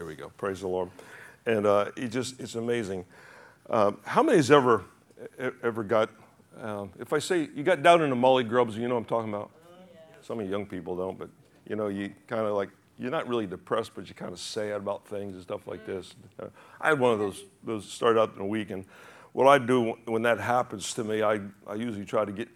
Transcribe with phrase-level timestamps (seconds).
[0.00, 0.30] Here we go.
[0.38, 0.88] Praise the Lord.
[1.44, 3.04] And uh, it just, it's amazing.
[3.68, 4.84] Um, how many's ever,
[5.62, 6.08] ever got,
[6.58, 9.04] um, if I say you got down in the molly grubs, you know what I'm
[9.04, 9.50] talking about?
[10.22, 11.28] Some of you young people don't, but
[11.68, 14.76] you know, you kind of like, you're not really depressed, but you're kind of sad
[14.76, 16.14] about things and stuff like this.
[16.42, 16.46] Uh,
[16.80, 18.70] I had one of those, those start out in a week.
[18.70, 18.86] And
[19.32, 22.48] what I do when that happens to me, I, I usually try to get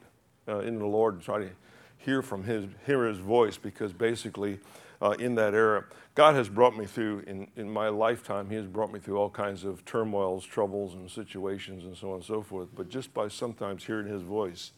[0.48, 1.50] uh, into the Lord and try to
[1.98, 4.60] hear from his, hear his voice because basically
[5.04, 5.84] uh, in that era,
[6.14, 9.28] God has brought me through, in, in my lifetime, He has brought me through all
[9.28, 12.68] kinds of turmoils, troubles, and situations, and so on and so forth.
[12.74, 14.72] But just by sometimes hearing His voice,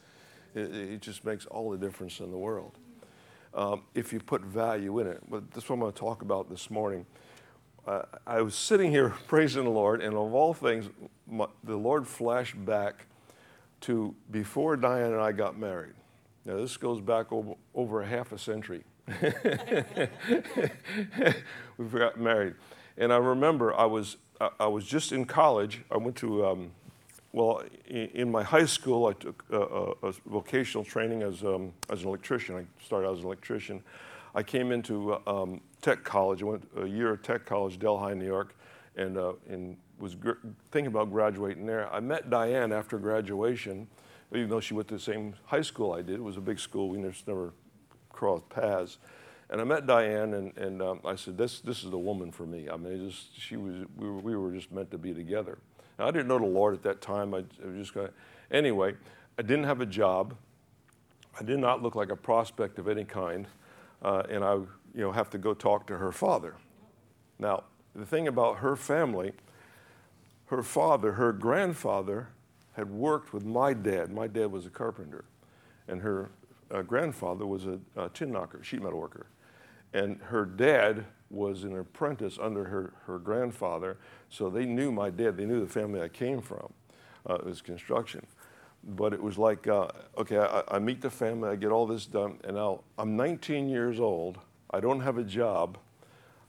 [0.53, 2.77] it, it just makes all the difference in the world.
[3.55, 5.23] Um, if you put value in it.
[5.31, 7.07] But that's what I'm going to talk about this morning.
[7.87, 10.91] Uh, I was sitting here praising the Lord, and of all things,
[11.29, 13.07] my, the Lord flashed back
[13.83, 15.95] to before Diane and I got married.
[16.45, 18.83] Now, this goes back over, over a half a century.
[21.79, 22.55] we got married.
[22.99, 24.17] And I remember I was,
[24.59, 25.83] I was just in college.
[25.91, 26.73] I went to, um,
[27.33, 29.61] well, in, my high school, I took a,
[30.09, 32.57] a, vocational training as, um, as an electrician.
[32.57, 33.83] I started out as an electrician.
[34.35, 36.43] I came into um, tech college.
[36.43, 38.57] I went a year at tech college, Delhi, New York,
[38.97, 40.33] and, uh, and was gr-
[40.73, 41.93] thinking about graduating there.
[41.93, 43.87] I met Diane after graduation,
[44.35, 46.17] even though she went to the same high school I did.
[46.17, 46.89] It was a big school.
[46.89, 47.53] We just never
[48.17, 48.99] crossed paths.
[49.49, 52.47] And I met Diane, and, and um, I said, this, this is the woman for
[52.47, 52.69] me.
[52.69, 55.59] I mean, just, she was, we were, we were just meant to be together.
[55.99, 57.33] Now, I didn't know the Lord at that time.
[57.33, 58.09] I, I was just going
[58.51, 58.95] anyway,
[59.39, 60.35] I didn't have a job.
[61.39, 63.47] I did not look like a prospect of any kind.
[64.03, 66.55] Uh, and I, you know, have to go talk to her father.
[67.39, 69.33] Now, the thing about her family,
[70.47, 72.29] her father, her grandfather,
[72.73, 74.13] had worked with my dad.
[74.13, 75.25] My dad was a carpenter,
[75.89, 76.31] and her
[76.71, 79.27] uh, grandfather was a, a tin knocker, sheet metal worker.
[79.93, 85.37] And her dad was an apprentice under her, her grandfather, so they knew my dad,
[85.37, 86.73] they knew the family I came from.
[87.29, 88.27] Uh, it was construction.
[88.85, 92.07] But it was like, uh, okay, I, I, meet the family, I get all this
[92.07, 94.39] done, and now I'm 19 years old,
[94.71, 95.79] I don't have a job,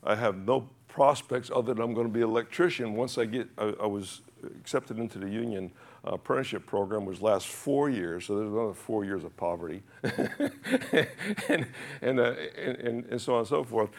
[0.03, 3.47] I have no prospects other than I'm going to be an electrician once I get,
[3.57, 4.21] I, I was
[4.59, 5.71] accepted into the union
[6.05, 11.65] uh, apprenticeship program was last four years, so there's another four years of poverty, and,
[12.01, 13.89] and, uh, and, and, so on and so forth.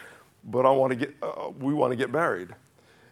[0.43, 2.49] But I want to get, uh, we want to get married.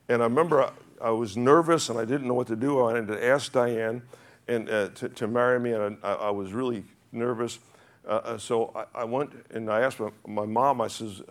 [0.10, 0.72] And I remember I,
[1.02, 2.80] I, was nervous and I didn't know what to do.
[2.80, 4.02] I wanted to ask Diane
[4.48, 7.60] and, uh, to, to, marry me, and I, I was really nervous.
[8.08, 11.22] Uh, uh, so I, I, went and I asked my, my mom, I says,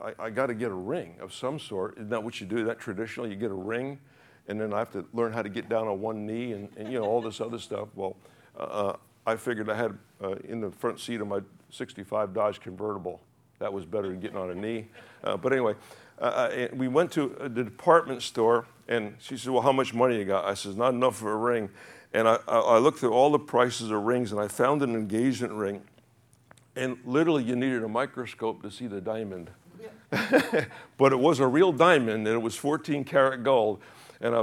[0.00, 1.94] I, I got to get a ring of some sort.
[1.94, 2.58] Isn't that what you do?
[2.58, 3.26] Is that traditional?
[3.26, 3.98] You get a ring?
[4.48, 6.92] And then I have to learn how to get down on one knee and, and
[6.92, 7.88] you know all this other stuff.
[7.94, 8.16] Well,
[8.58, 8.96] uh, uh,
[9.26, 11.40] I figured I had uh, in the front seat of my
[11.70, 13.20] 65 Dodge convertible.
[13.58, 14.86] That was better than getting on a knee.
[15.22, 15.74] Uh, but anyway,
[16.20, 20.18] uh, uh, we went to the department store, and she said, "Well, how much money
[20.18, 21.70] you got?" I said, "Not enough for a ring."
[22.12, 25.52] And I, I looked through all the prices of rings, and I found an engagement
[25.52, 25.82] ring.
[26.74, 29.50] And literally, you needed a microscope to see the diamond.
[30.98, 33.80] but it was a real diamond, and it was 14 karat gold.
[34.20, 34.34] And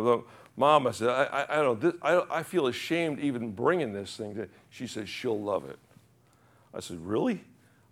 [0.56, 4.18] Mom, I said, I, I, I don't, this, I, I feel ashamed even bringing this
[4.18, 4.36] thing.
[4.36, 5.78] To, she said, she'll love it.
[6.74, 7.44] I said, really?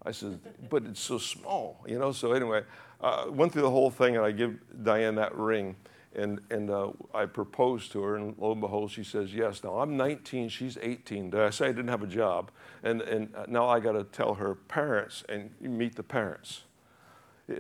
[0.04, 2.12] I said, but it's so small, you know?
[2.12, 2.64] So anyway,
[3.02, 5.76] I uh, went through the whole thing and I give Diane that ring.
[6.16, 9.66] And, and uh, I proposed to her, and lo and behold, she says yes.
[9.66, 11.32] Now I'm 19, she's 18.
[11.32, 12.52] Did I say I didn't have a job?
[12.84, 16.62] And, and uh, now I got to tell her parents and meet the parents.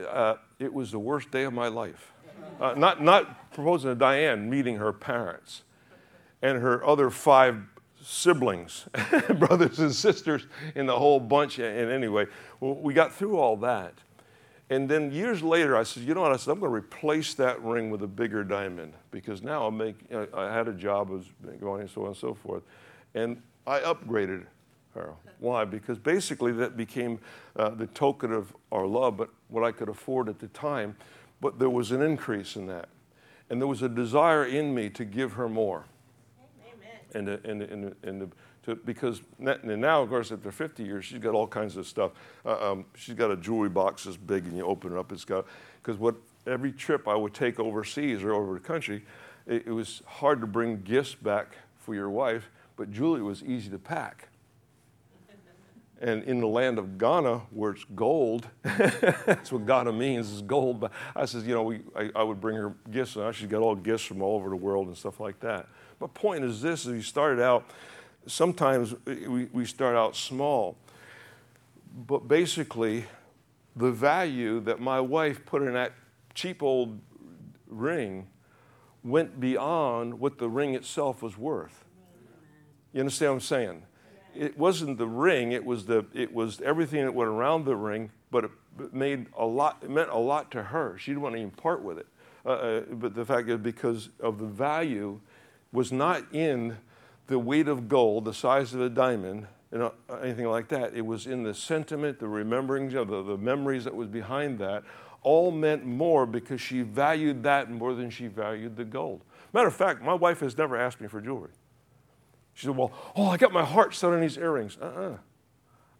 [0.09, 2.13] Uh, it was the worst day of my life.
[2.59, 5.63] Uh, not, not proposing to Diane, meeting her parents
[6.41, 7.62] and her other five
[8.01, 8.88] siblings,
[9.40, 10.45] brothers and sisters
[10.75, 11.59] in the whole bunch.
[11.59, 12.28] And anyway,
[12.59, 13.94] we got through all that.
[14.69, 16.31] And then years later, I said, you know what?
[16.31, 19.69] I said, I'm going to replace that ring with a bigger diamond because now I
[19.69, 21.25] make, you know, I had a job, I was
[21.59, 22.63] going and so on and so forth.
[23.13, 24.45] And I upgraded
[24.95, 25.13] her.
[25.40, 25.66] Why?
[25.66, 27.19] Because basically that became
[27.56, 30.95] uh, the token of our love, but what I could afford at the time
[31.45, 32.89] but there was an increase in that.
[33.51, 35.86] And there was a desire in me to give her more.
[37.13, 37.30] Amen.
[37.45, 38.31] And, and, and, and
[38.63, 42.13] to, because now, of course, after 50 years, she's got all kinds of stuff.
[42.44, 45.24] Uh, um, she's got a jewelry box this big, and you open it up, it's
[45.24, 45.45] got,
[45.83, 46.15] because what
[46.47, 49.06] every trip I would take overseas or over the country,
[49.45, 53.69] it, it was hard to bring gifts back for your wife, but jewelry was easy
[53.69, 54.30] to pack.
[56.01, 60.80] And in the land of Ghana, where it's gold, that's what Ghana means is gold.
[60.80, 63.15] But I says, you know, we, I, I, would bring her gifts.
[63.15, 65.68] And she's got all gifts from all over the world and stuff like that.
[66.00, 67.65] But point is this: is we started out.
[68.27, 70.75] Sometimes we, we start out small,
[72.07, 73.06] but basically,
[73.75, 75.94] the value that my wife put in that
[76.33, 77.00] cheap old
[77.68, 78.27] ring
[79.03, 81.86] went beyond what the ring itself was worth.
[82.91, 83.83] You understand what I'm saying?
[84.36, 88.12] It wasn't the ring, it was, the, it was everything that went around the ring,
[88.32, 90.98] but it made a lot, it meant a lot to her.
[90.98, 92.08] She didn't want to even part with it.
[92.46, 95.20] Uh, uh, but the fact is, because of the value
[95.72, 96.78] was not in
[97.28, 100.94] the weight of gold, the size of a diamond, you know, anything like that.
[100.94, 104.84] It was in the sentiment, the rememberings, the, the memories that was behind that.
[105.24, 109.22] All meant more because she valued that more than she valued the gold.
[109.54, 111.50] Matter of fact, my wife has never asked me for jewelry.
[112.56, 114.78] She said, Well, oh, I got my heart set on these earrings.
[114.81, 115.02] Uh uh-uh.
[115.02, 115.18] uh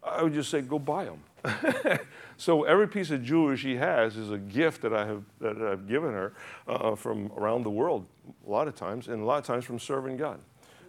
[0.02, 1.20] I would just say, Go buy them.
[2.36, 5.86] so every piece of jewelry she has is a gift that I have that I've
[5.86, 6.32] given her
[6.66, 8.06] uh, from around the world
[8.46, 10.40] a lot of times, and a lot of times from serving God,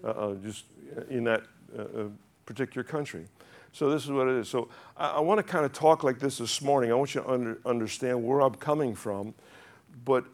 [0.04, 0.66] uh, uh just
[1.10, 1.44] in that
[1.78, 1.86] uh, uh,
[2.46, 3.26] particular country.
[3.74, 4.50] So this is what it is.
[4.50, 6.92] So I, I want to kind of talk like this this morning.
[6.92, 9.36] I want you to under, understand where I'm coming from,
[10.06, 10.26] but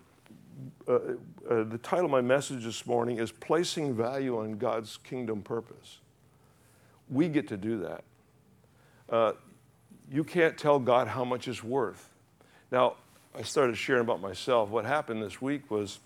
[0.88, 1.00] uh,
[1.48, 6.00] the title of my message this morning is placing value on God's kingdom purpose.
[7.10, 8.04] We get to do that.
[9.10, 9.34] Uh,
[10.12, 12.10] you can't tell God how much it's worth.
[12.72, 12.96] Now,
[13.36, 14.70] I started sharing about myself.
[14.70, 16.00] What happened this week was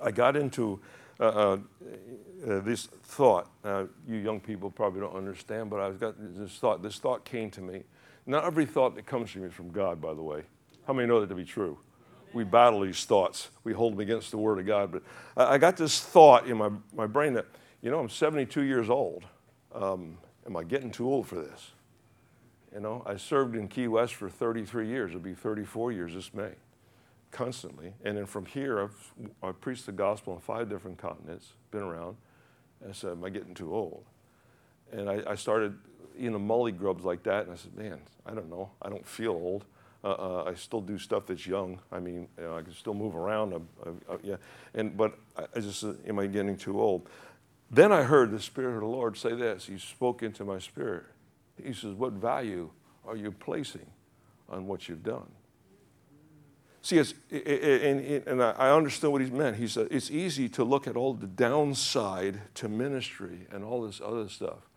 [0.00, 0.80] I got into
[1.20, 1.58] uh, uh,
[2.46, 3.48] uh, this thought.
[4.08, 6.82] you young people probably don't understand, but I've got this thought.
[6.82, 7.84] This thought came to me.
[8.26, 10.42] Not every thought that comes to me is from God, by the way.
[10.86, 11.78] How many know that to be true?
[12.32, 13.50] We battle these thoughts.
[13.64, 14.92] We hold them against the Word of God.
[14.92, 15.02] But
[15.36, 17.46] I got this thought in my, my brain that,
[17.82, 19.24] you know, I'm 72 years old.
[19.74, 21.72] Um, am I getting too old for this?
[22.74, 25.10] You know, I served in Key West for 33 years.
[25.10, 26.52] It'll be 34 years this May,
[27.30, 27.92] constantly.
[28.04, 29.12] And then from here, I've,
[29.42, 32.16] I've preached the gospel on five different continents, been around.
[32.80, 34.04] And I said, Am I getting too old?
[34.90, 35.76] And I, I started,
[36.18, 37.44] you know, mully grubs like that.
[37.44, 38.70] And I said, Man, I don't know.
[38.80, 39.64] I don't feel old.
[40.04, 41.78] Uh, uh, I still do stuff that's young.
[41.92, 43.54] I mean, you know, I can still move around.
[43.54, 44.36] I, I, yeah,
[44.74, 47.08] and but I, I just said, am I getting too old?
[47.70, 49.66] Then I heard the Spirit of the Lord say this.
[49.66, 51.04] He spoke into my spirit.
[51.62, 52.70] He says, What value
[53.06, 53.86] are you placing
[54.48, 55.30] on what you've done?
[56.82, 59.56] See, it's, and, and I understand what he meant.
[59.56, 64.00] He said, It's easy to look at all the downside to ministry and all this
[64.04, 64.68] other stuff.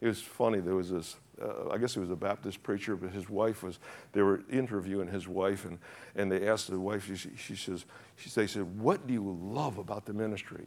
[0.00, 3.10] It was funny, there was this, uh, I guess he was a Baptist preacher, but
[3.10, 3.78] his wife was,
[4.12, 5.78] they were interviewing his wife, and,
[6.14, 7.84] and they asked the wife, she, she says,
[8.16, 10.66] she, they said, What do you love about the ministry?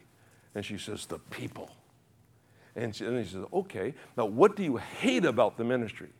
[0.54, 1.70] And she says, The people.
[2.76, 6.10] And, she, and he says, okay, now what do you hate about the ministry?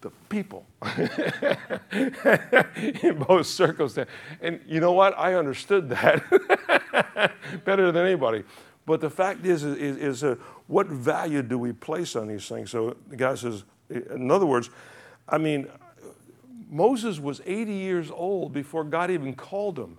[0.00, 0.64] The people.
[1.92, 4.12] In both circumstances.
[4.40, 5.16] And you know what?
[5.18, 6.24] I understood that
[7.66, 8.44] better than anybody.
[8.86, 10.36] But the fact is, is, is uh,
[10.66, 12.70] what value do we place on these things?
[12.70, 14.70] So the guy says, in other words,
[15.28, 15.68] I mean,
[16.68, 19.98] Moses was 80 years old before God even called him.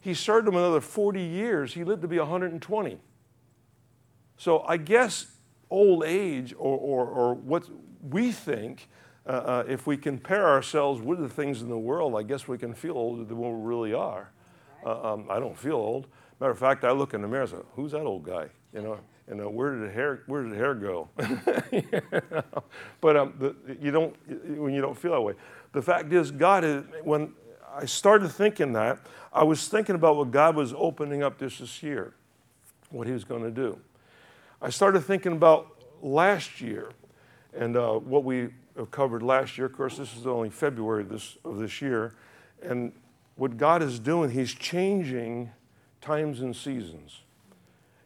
[0.00, 1.74] He served him another 40 years.
[1.74, 2.98] He lived to be 120.
[4.36, 5.26] So I guess
[5.70, 7.64] old age or, or, or what
[8.02, 8.88] we think,
[9.26, 12.58] uh, uh, if we compare ourselves with the things in the world, I guess we
[12.58, 14.30] can feel older than what we really are.
[14.84, 16.08] Uh, um, I don't feel old.
[16.40, 18.82] Matter of fact, I look in the mirror and say, "Who's that old guy?" You
[18.82, 21.08] know, and uh, where did the hair where did the hair go?
[21.72, 21.84] you
[22.30, 22.62] know?
[23.00, 24.14] But um, the, you don't
[24.58, 25.34] when you don't feel that way.
[25.72, 27.32] The fact is, God is when
[27.74, 28.98] I started thinking that,
[29.32, 32.14] I was thinking about what God was opening up this this year,
[32.90, 33.78] what He was going to do.
[34.60, 36.90] I started thinking about last year
[37.56, 39.66] and uh, what we have covered last year.
[39.66, 42.14] Of course, this is only February of this, of this year.
[42.62, 42.92] And
[43.36, 45.50] what God is doing, He's changing
[46.00, 47.20] times and seasons.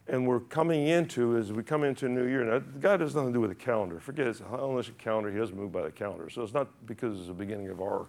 [0.09, 3.31] And we're coming into, as we come into a new year, now, God has nothing
[3.31, 4.01] to do with the calendar.
[4.01, 6.31] Forget it, Hellenistic calendar, He doesn't move by the calendar.
[6.31, 8.07] So it's not because it's the beginning of our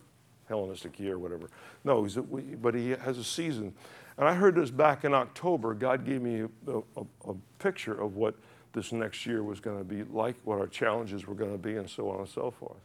[0.47, 1.49] Hellenistic year or whatever.
[1.83, 3.73] No, a, but He has a season.
[4.17, 5.73] And I heard this back in October.
[5.73, 8.35] God gave me a, a, a picture of what
[8.73, 11.75] this next year was going to be like, what our challenges were going to be,
[11.75, 12.79] and so on and so forth.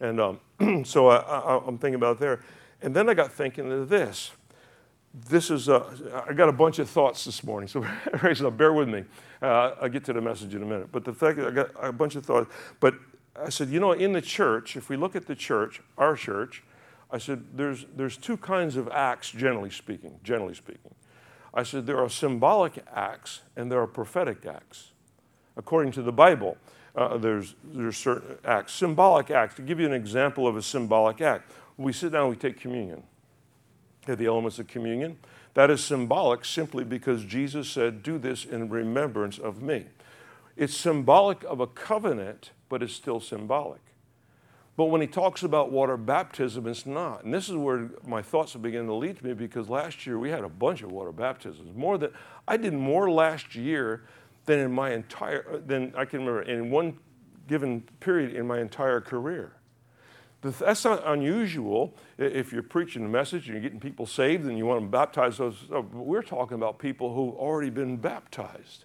[0.00, 0.40] And um,
[0.84, 2.40] so I, am thinking about there.
[2.82, 4.32] And then I got thinking of this.
[5.24, 7.80] This is, a, I got a bunch of thoughts this morning, so
[8.50, 9.04] bear with me.
[9.40, 10.92] Uh, I'll get to the message in a minute.
[10.92, 12.52] But the fact that I got a bunch of thoughts.
[12.80, 12.94] But
[13.34, 16.62] I said, you know, in the church, if we look at the church, our church,
[17.10, 20.94] I said, there's, there's two kinds of acts, generally speaking, generally speaking.
[21.54, 24.92] I said, there are symbolic acts and there are prophetic acts.
[25.56, 26.58] According to the Bible,
[26.94, 29.54] uh, there's, there's certain acts, symbolic acts.
[29.54, 33.02] To give you an example of a symbolic act, we sit down, we take communion.
[34.06, 35.18] Have the elements of communion.
[35.54, 39.86] That is symbolic simply because Jesus said, Do this in remembrance of me.
[40.56, 43.80] It's symbolic of a covenant, but it's still symbolic.
[44.76, 47.24] But when he talks about water baptism, it's not.
[47.24, 50.18] And this is where my thoughts are beginning to lead to me because last year
[50.18, 51.74] we had a bunch of water baptisms.
[51.74, 52.10] More than
[52.46, 54.02] I did more last year
[54.44, 56.98] than in my entire than I can remember in one
[57.48, 59.55] given period in my entire career.
[60.50, 64.66] That's not unusual if you're preaching a message and you're getting people saved and you
[64.66, 65.64] want to baptize those.
[65.72, 68.84] Oh, we're talking about people who've already been baptized.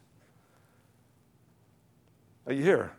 [2.47, 2.93] Are you here?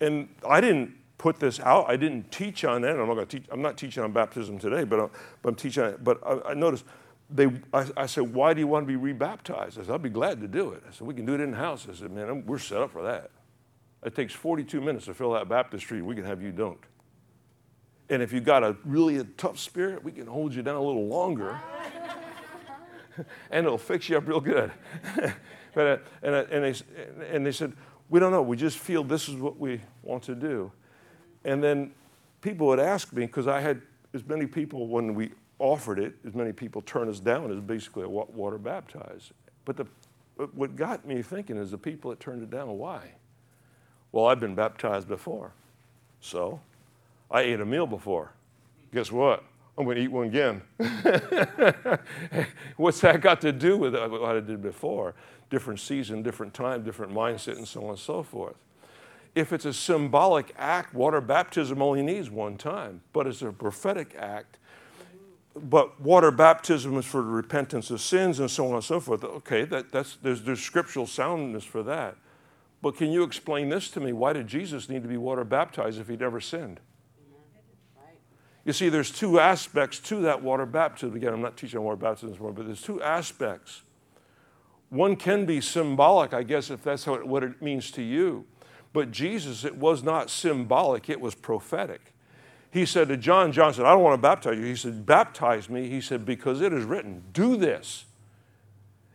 [0.00, 1.88] And I didn't put this out.
[1.88, 2.98] I didn't teach on that.
[2.98, 3.48] I'm not going to teach.
[3.50, 5.10] I'm not teaching on baptism today, but I'm,
[5.42, 6.04] but I'm teaching on it.
[6.04, 6.84] But I, I noticed
[7.30, 7.46] they.
[7.72, 10.40] I, I, said, "Why do you want to be rebaptized?" I said, "I'll be glad
[10.40, 12.44] to do it." I said, "We can do it in the house." I said, "Man,
[12.44, 13.30] we're set up for that."
[14.04, 16.02] It takes 42 minutes to fill that baptistry.
[16.02, 16.78] We can have you don't.
[18.10, 20.82] And if you've got a really a tough spirit, we can hold you down a
[20.82, 21.58] little longer.
[23.50, 24.70] and it'll fix you up real good.
[25.74, 26.74] but, uh, and, uh, and, they,
[27.30, 27.72] and they said,
[28.10, 28.42] We don't know.
[28.42, 30.70] We just feel this is what we want to do.
[31.44, 31.92] And then
[32.40, 33.80] people would ask me, because I had
[34.12, 38.06] as many people when we offered it, as many people turn us down as basically
[38.06, 39.32] water baptized.
[39.64, 39.86] But the,
[40.54, 43.12] what got me thinking is the people that turned it down, why?
[44.12, 45.52] Well, I've been baptized before.
[46.20, 46.60] So
[47.30, 48.32] I ate a meal before.
[48.92, 49.44] Guess what?
[49.76, 50.62] I'm going to eat one again.
[52.76, 55.14] What's that got to do with what I did before?
[55.50, 58.54] Different season, different time, different mindset, and so on and so forth.
[59.34, 64.14] If it's a symbolic act, water baptism only needs one time, but it's a prophetic
[64.16, 64.58] act.
[65.56, 69.24] But water baptism is for repentance of sins and so on and so forth.
[69.24, 72.16] Okay, that, that's, there's, there's scriptural soundness for that.
[72.80, 74.12] But can you explain this to me?
[74.12, 76.80] Why did Jesus need to be water baptized if he never sinned?
[78.64, 81.14] You see, there's two aspects to that water baptism.
[81.14, 83.82] Again, I'm not teaching on water baptism this morning, but there's two aspects.
[84.88, 88.46] One can be symbolic, I guess, if that's it, what it means to you.
[88.92, 92.14] But Jesus, it was not symbolic, it was prophetic.
[92.70, 94.64] He said to John, John said, I don't want to baptize you.
[94.64, 95.88] He said, Baptize me.
[95.88, 98.04] He said, Because it is written, do this.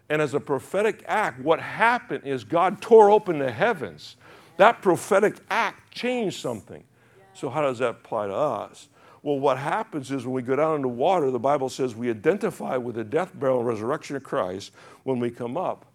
[0.09, 4.15] And as a prophetic act, what happened is God tore open the heavens.
[4.57, 6.83] That prophetic act changed something.
[7.33, 8.87] So, how does that apply to us?
[9.21, 12.77] Well, what happens is when we go down into water, the Bible says we identify
[12.77, 14.71] with the death, burial, and resurrection of Christ.
[15.03, 15.85] When we come up,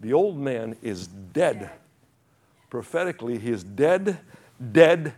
[0.00, 1.70] the old man is dead.
[2.68, 4.18] Prophetically, he is dead,
[4.72, 5.14] dead,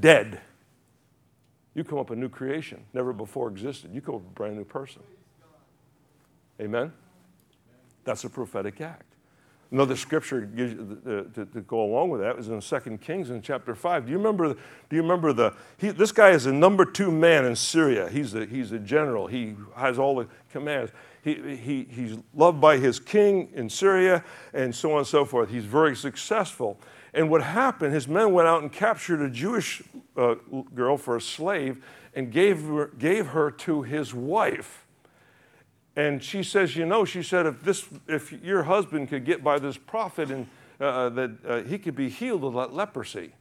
[0.00, 0.40] dead.
[1.74, 3.92] You come up a new creation, never before existed.
[3.94, 5.02] You come up a brand new person.
[6.60, 6.92] Amen?
[8.04, 9.09] That's a prophetic act.
[9.72, 13.40] Another scripture gives, uh, to, to, go along with that is in 2 Kings in
[13.40, 14.06] chapter 5.
[14.06, 17.44] Do you remember, do you remember the, he, this guy is the number two man
[17.44, 18.08] in Syria.
[18.08, 19.28] He's a, he's a general.
[19.28, 20.90] He has all the commands.
[21.22, 25.50] He, he, he's loved by his king in Syria and so on and so forth.
[25.50, 26.80] He's very successful.
[27.14, 29.82] And what happened, his men went out and captured a Jewish
[30.16, 30.34] uh,
[30.74, 31.84] girl for a slave
[32.14, 34.84] and gave her, gave her to his wife.
[36.00, 39.58] And she says, You know, she said, if, this, if your husband could get by
[39.58, 40.46] this prophet and
[40.80, 43.34] uh, uh, that uh, he could be healed of that leprosy.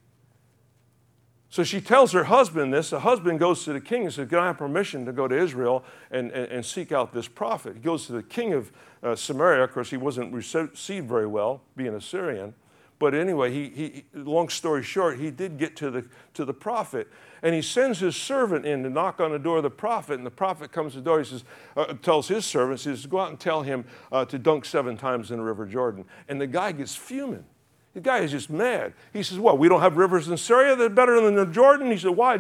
[1.50, 2.90] So she tells her husband this.
[2.90, 5.42] The husband goes to the king and says, Can I have permission to go to
[5.42, 7.76] Israel and, and, and seek out this prophet?
[7.76, 9.64] He goes to the king of uh, Samaria.
[9.64, 12.54] Of course, he wasn't received very well, being a Syrian.
[13.00, 17.08] But anyway, he, he, long story short, he did get to the, to the prophet.
[17.42, 20.16] And he sends his servant in to knock on the door of the prophet.
[20.16, 21.20] And the prophet comes to the door.
[21.20, 21.46] He says,
[21.78, 24.98] uh, tells his servant, he says, Go out and tell him uh, to dunk seven
[24.98, 26.04] times in the River Jordan.
[26.28, 27.46] And the guy gets fuming.
[27.94, 28.94] The guy is just mad.
[29.14, 31.90] He says, What, we don't have rivers in Syria that are better than the Jordan?
[31.90, 32.38] He said, Why?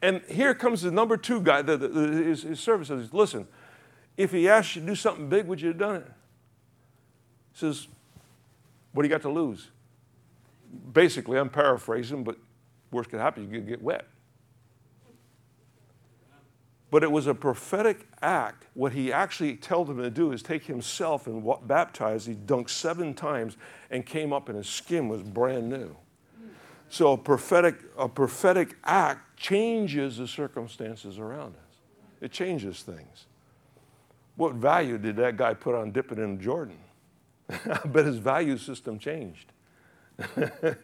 [0.00, 3.46] And here comes the number two guy, the, the, the, his, his servant says, Listen,
[4.16, 6.06] if he asked you to do something big, would you have done it?
[7.52, 7.86] He says,
[8.92, 9.68] what do you got to lose?
[10.92, 12.36] Basically, I'm paraphrasing, but
[12.90, 14.06] worst could happen, you could get wet.
[16.90, 18.66] But it was a prophetic act.
[18.74, 22.26] What he actually told him to do is take himself and baptize.
[22.26, 23.56] He dunked seven times
[23.90, 25.96] and came up, and his skin was brand new.
[26.90, 31.78] So a prophetic, a prophetic act changes the circumstances around us.
[32.20, 33.24] It changes things.
[34.36, 36.76] What value did that guy put on dipping in Jordan?
[37.86, 39.52] but his value system changed.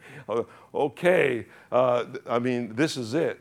[0.75, 3.41] okay, uh, I mean, this is it.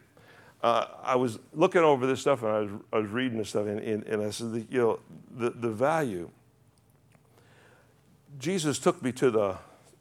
[0.62, 3.68] Uh, I was looking over this stuff and I was, I was reading this stuff,
[3.68, 5.00] and, and, and I said, you know,
[5.36, 6.30] the, the value.
[8.40, 9.58] Jesus took me to the,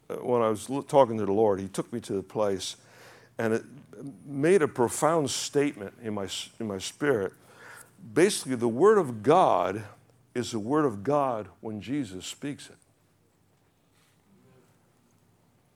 [0.09, 2.75] uh, when I was talking to the Lord, he took me to the place
[3.37, 3.63] and it
[4.25, 6.27] made a profound statement in my,
[6.59, 7.33] in my spirit.
[8.13, 9.83] Basically, the Word of God
[10.33, 12.75] is the Word of God when Jesus speaks it.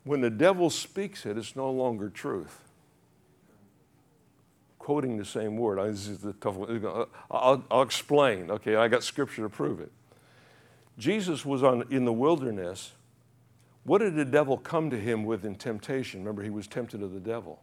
[0.04, 2.62] When the devil speaks it, it's no longer truth.
[4.82, 5.78] quoting the same word.
[5.94, 7.08] This is the tough one.
[7.30, 8.50] I'll, I'll explain.
[8.50, 9.92] Okay, I got scripture to prove it.
[10.98, 12.94] Jesus was on, in the wilderness.
[13.84, 16.22] What did the devil come to him with in temptation?
[16.22, 17.62] Remember, he was tempted of the devil.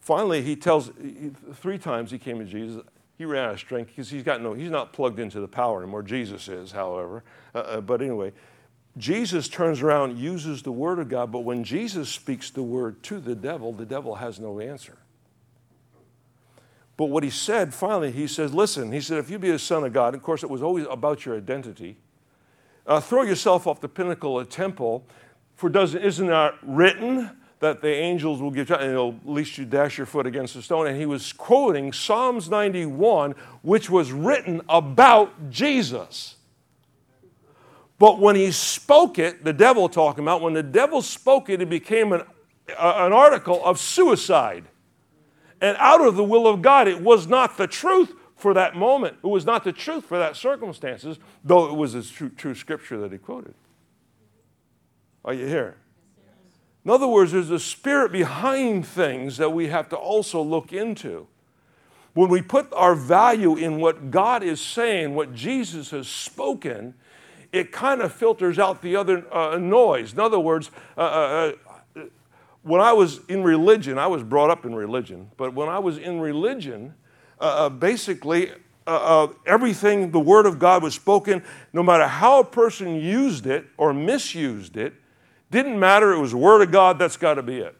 [0.00, 0.90] Finally, he tells
[1.54, 2.82] three times he came to Jesus.
[3.16, 5.82] He ran out of strength because he's got no, he's not plugged into the power
[5.82, 6.02] anymore.
[6.02, 7.22] Jesus is, however.
[7.54, 8.32] Uh, uh, but anyway,
[8.96, 13.18] Jesus turns around, uses the word of God, but when Jesus speaks the word to
[13.18, 14.98] the devil, the devil has no answer.
[16.96, 19.82] But what he said finally, he says, Listen, he said, if you be a son
[19.82, 21.96] of God, of course, it was always about your identity,
[22.86, 25.04] uh, throw yourself off the pinnacle of the temple,
[25.56, 27.30] for doesn't, isn't that written?
[27.64, 30.60] that the angels will give you, and at least you dash your foot against a
[30.60, 30.86] stone.
[30.86, 36.33] And he was quoting Psalms 91, which was written about Jesus.
[37.98, 41.70] But when he spoke it, the devil talking about, when the devil spoke it, it
[41.70, 42.22] became an,
[42.76, 44.64] uh, an article of suicide.
[45.60, 49.16] And out of the will of God, it was not the truth for that moment.
[49.22, 52.98] It was not the truth for that circumstances, though it was a true, true scripture
[52.98, 53.54] that he quoted.
[55.24, 55.76] Are you here?
[56.84, 61.26] In other words, there's a spirit behind things that we have to also look into.
[62.12, 66.94] When we put our value in what God is saying, what Jesus has spoken,
[67.54, 70.12] it kind of filters out the other uh, noise.
[70.12, 71.52] In other words, uh, uh,
[71.96, 72.00] uh,
[72.62, 75.96] when I was in religion, I was brought up in religion, but when I was
[75.96, 76.94] in religion,
[77.38, 78.50] uh, basically,
[79.46, 83.94] everything the Word of God was spoken, no matter how a person used it or
[83.94, 84.94] misused it,
[85.50, 87.76] didn't matter, it was the Word of God, that's got to be it.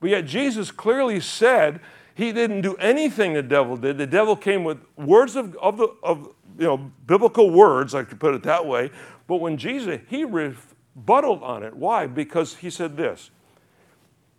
[0.00, 1.80] But yet Jesus clearly said
[2.14, 3.98] he didn't do anything the devil did.
[3.98, 8.20] The devil came with words of, of, the, of you know, biblical words, I could
[8.20, 8.90] put it that way.
[9.26, 11.74] But when Jesus, he rebutted on it.
[11.74, 12.06] Why?
[12.06, 13.30] Because he said this.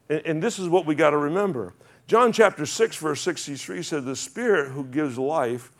[0.09, 1.73] And, and this is what we got to remember.
[2.07, 5.71] John chapter 6, verse 63 said, The Spirit who gives life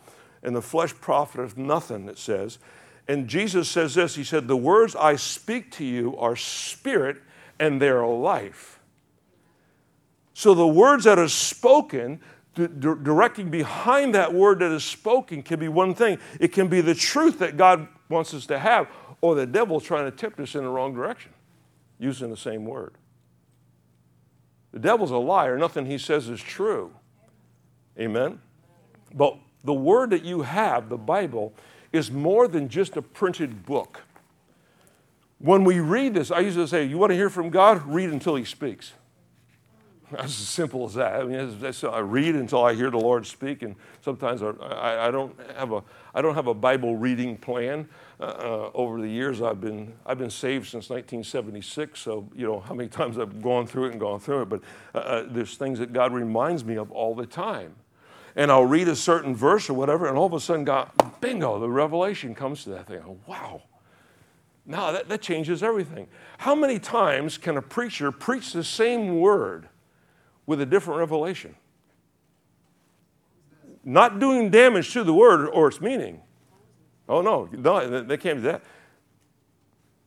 [0.42, 2.58] and the flesh profiteth nothing, it says.
[3.08, 7.18] And Jesus says this He said, The words I speak to you are spirit
[7.58, 8.80] and they're life.
[10.34, 12.20] So the words that are spoken,
[12.56, 16.18] directing behind that word that is spoken, can be one thing.
[16.40, 18.88] It can be the truth that God wants us to have,
[19.20, 21.32] or the devil trying to tempt us in the wrong direction
[21.98, 22.94] using the same word.
[24.72, 25.56] The devil's a liar.
[25.56, 26.92] Nothing he says is true.
[27.98, 28.40] Amen?
[29.14, 31.54] But the word that you have, the Bible,
[31.92, 34.02] is more than just a printed book.
[35.38, 37.86] When we read this, I used to say, You want to hear from God?
[37.86, 38.92] Read until He speaks.
[40.10, 41.20] That's as simple as that.
[41.20, 45.34] I mean, I read until I hear the Lord speak, and sometimes I, I, don't
[45.56, 45.82] have a
[46.14, 47.88] I don't have a Bible reading plan.
[48.20, 51.98] Uh, uh, over the years, I've been I've been saved since 1976.
[51.98, 54.48] So you know how many times I've gone through it and gone through it.
[54.48, 54.62] But
[54.94, 57.74] uh, uh there's things that God reminds me of all the time
[58.36, 60.90] and I'll read a certain verse or whatever, and all of a sudden, God,
[61.22, 63.00] bingo, the revelation comes to that thing.
[63.26, 63.62] Wow.
[64.66, 66.06] Now that, that changes everything.
[66.38, 69.68] How many times can a preacher preach the same word
[70.46, 71.54] with a different revelation?
[73.84, 76.20] Not doing damage to the word or its meaning.
[77.08, 78.62] Oh, no, no, they can't do that.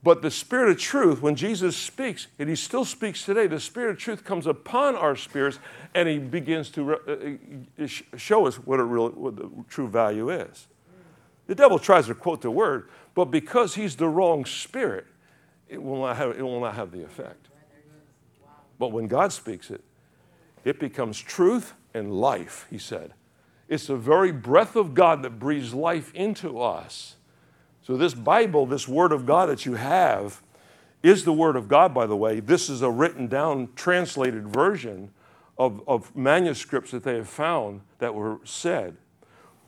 [0.02, 3.92] But the Spirit of truth, when Jesus speaks, and He still speaks today, the Spirit
[3.92, 5.58] of truth comes upon our spirits
[5.94, 10.66] and He begins to uh, uh show us what, real, what the true value is.
[11.46, 15.04] The devil tries to quote the word, but because he's the wrong spirit,
[15.68, 17.48] it will not have, it will not have the effect.
[18.78, 19.82] But when God speaks it,
[20.64, 23.14] it becomes truth and life, he said.
[23.68, 27.16] It's the very breath of God that breathes life into us.
[27.82, 30.42] So, this Bible, this Word of God that you have,
[31.02, 32.40] is the Word of God, by the way.
[32.40, 35.10] This is a written down, translated version
[35.56, 38.96] of, of manuscripts that they have found that were said.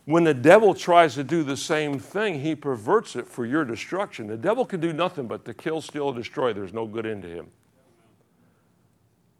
[0.05, 4.27] When the devil tries to do the same thing, he perverts it for your destruction.
[4.27, 6.53] The devil can do nothing but to kill, steal, and destroy.
[6.53, 7.49] There's no good into him.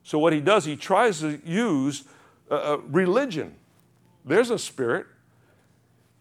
[0.05, 2.05] So, what he does, he tries to use
[2.51, 3.55] uh, uh religion.
[4.25, 5.07] There's a spirit,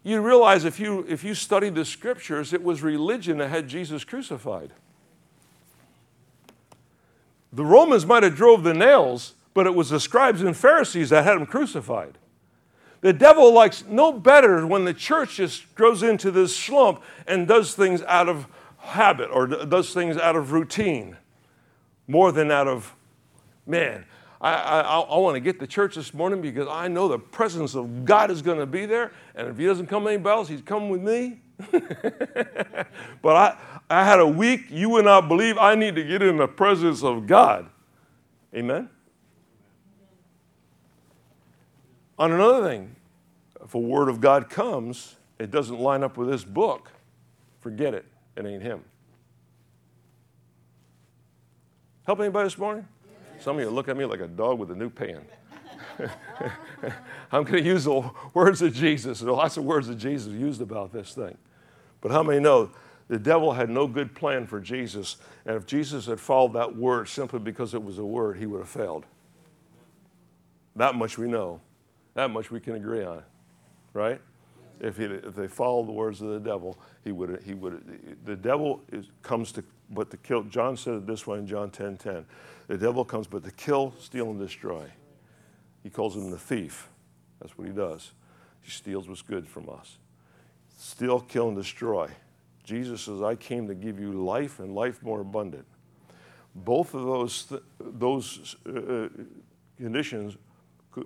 [0.04, 4.02] you realize if you, if you study the scriptures, it was religion that had Jesus
[4.02, 4.72] crucified.
[7.52, 11.24] The Romans might have drove the nails, but it was the scribes and Pharisees that
[11.24, 12.18] had him crucified.
[13.02, 17.74] The devil likes no better when the church just goes into this slump and does
[17.74, 18.46] things out of
[18.78, 21.16] habit or does things out of routine
[22.08, 22.94] more than out of,
[23.66, 24.04] man,
[24.40, 27.74] I, I, I want to get to church this morning because I know the presence
[27.74, 29.12] of God is going to be there.
[29.36, 31.40] And if He doesn't come anybody else, He's coming with me.
[33.22, 33.56] but I,
[33.88, 37.04] I had a week you would not believe I need to get in the presence
[37.04, 37.68] of God.
[38.54, 38.88] Amen?
[42.18, 42.96] On another thing,
[43.62, 46.90] if a word of God comes, it doesn't line up with this book,
[47.60, 48.04] forget it.
[48.36, 48.82] It ain't him.
[52.04, 52.86] Help anybody this morning?
[53.42, 55.20] Some of you look at me like a dog with a new pan.
[57.32, 59.18] I'm going to use the words of Jesus.
[59.18, 61.36] There are lots of words of Jesus used about this thing.
[62.00, 62.70] But how many know
[63.08, 65.16] the devil had no good plan for Jesus?
[65.44, 68.60] And if Jesus had followed that word simply because it was a word, he would
[68.60, 69.06] have failed.
[70.76, 71.60] That much we know.
[72.14, 73.24] That much we can agree on,
[73.92, 74.20] right?
[74.78, 77.42] If, he, if they followed the words of the devil, he would.
[77.44, 78.18] He would.
[78.24, 80.42] The devil is, comes to but to kill.
[80.44, 81.74] John said it this way in John 10:10.
[81.74, 82.26] 10, 10.
[82.72, 84.86] The devil comes but to kill, steal, and destroy.
[85.82, 86.88] He calls him the thief.
[87.38, 88.12] That's what he does.
[88.62, 89.98] He steals what's good from us.
[90.78, 92.08] Steal, kill, and destroy.
[92.64, 95.66] Jesus says, I came to give you life and life more abundant.
[96.54, 99.08] Both of those, th- those uh, uh
[99.76, 100.38] conditions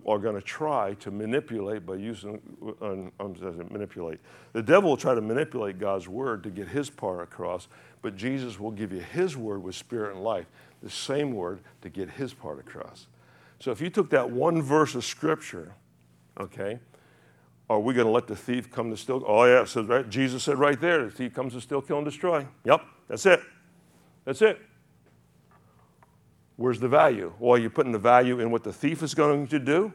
[0.07, 2.41] are going to try to manipulate by using,
[2.81, 3.13] um,
[3.71, 4.21] manipulate.
[4.53, 7.69] The devil will try to manipulate God's word to get his part across,
[8.03, 10.47] but Jesus will give you his word with spirit and life,
[10.83, 13.07] the same word to get his part across.
[13.59, 15.75] So if you took that one verse of scripture,
[16.39, 16.79] okay,
[17.69, 19.25] are we going to let the thief come to steal?
[19.27, 20.09] Oh, yeah, it says right.
[20.09, 22.47] Jesus said right there, the thief comes to steal, kill, and destroy.
[22.65, 23.41] Yep, that's it.
[24.25, 24.61] That's it.
[26.57, 27.33] Where's the value?
[27.39, 29.93] Well, are you putting the value in what the thief is going to do?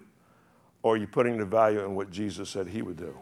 [0.83, 3.17] Or are you putting the value in what Jesus said he would do?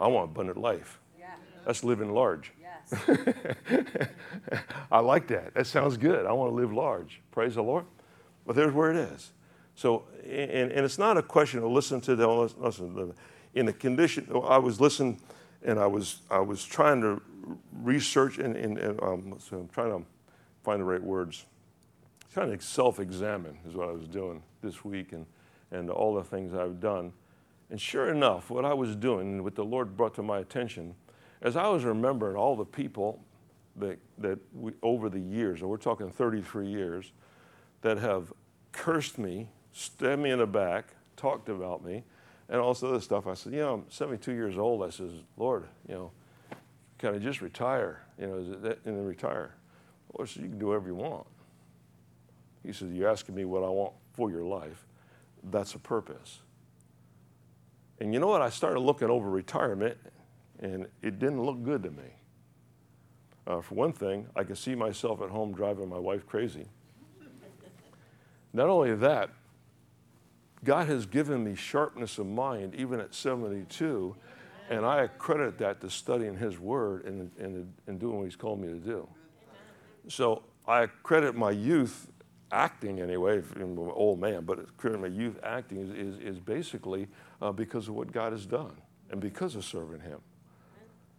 [0.00, 0.98] I want abundant life.
[1.18, 1.26] Yeah.
[1.64, 2.52] That's living large.
[4.90, 5.54] I like that.
[5.54, 6.26] That sounds good.
[6.26, 7.20] I want to live large.
[7.30, 7.84] Praise the Lord.
[8.46, 9.32] But there's where it is.
[9.74, 13.14] So, and, and it's not a question of listen to the listen.
[13.54, 15.20] In the condition, I was listening,
[15.62, 17.22] and I was I was trying to
[17.82, 20.04] research and, and, and um, so I'm trying to
[20.62, 21.44] find the right words
[22.32, 25.26] trying to self-examine is what I was doing this week and,
[25.70, 27.12] and all the things I've done.
[27.70, 30.94] And sure enough, what I was doing, what the Lord brought to my attention,
[31.42, 33.22] as I was remembering all the people
[33.76, 37.12] that, that we, over the years, and we're talking 33 years,
[37.82, 38.32] that have
[38.70, 42.04] cursed me, stabbed me in the back, talked about me,
[42.48, 43.26] and all this other stuff.
[43.26, 44.82] I said, you know, I'm 72 years old.
[44.84, 46.12] I says, Lord, you know,
[46.98, 48.02] can I just retire?
[48.18, 49.54] You know, that, and then retire.
[50.16, 51.26] Lord said, you can do whatever you want.
[52.62, 54.86] He says, You're asking me what I want for your life.
[55.50, 56.40] That's a purpose.
[57.98, 58.42] And you know what?
[58.42, 59.96] I started looking over retirement,
[60.62, 62.14] and it didn't look good to me.
[63.46, 66.66] Uh, for one thing, I could see myself at home driving my wife crazy.
[68.52, 69.30] Not only that,
[70.64, 74.14] God has given me sharpness of mind even at 72,
[74.70, 78.60] and I credit that to studying His Word and, and, and doing what He's called
[78.60, 79.08] me to do.
[80.08, 82.08] So I credit my youth
[82.52, 87.08] acting anyway, I'm an old man, but currently youth acting is, is, is basically
[87.40, 88.76] uh, because of what God has done
[89.10, 90.20] and because of serving Him.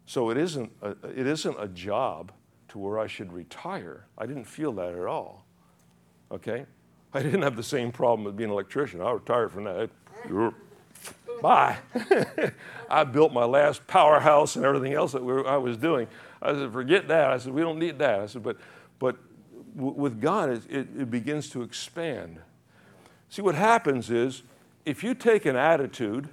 [0.05, 2.31] So it isn't, a, it isn't a job
[2.69, 4.05] to where I should retire.
[4.17, 5.45] I didn't feel that at all.
[6.31, 6.65] Okay?
[7.13, 9.01] I didn't have the same problem with being an electrician.
[9.01, 9.89] I retired from that.
[11.41, 11.77] Bye.
[12.89, 16.07] I built my last powerhouse and everything else that we were, I was doing.
[16.41, 17.31] I said, forget that.
[17.31, 18.19] I said, we don't need that.
[18.19, 18.57] I said, but,
[18.99, 19.17] but
[19.75, 22.39] with God, it, it, it begins to expand.
[23.29, 24.43] See, what happens is
[24.85, 26.29] if you take an attitude,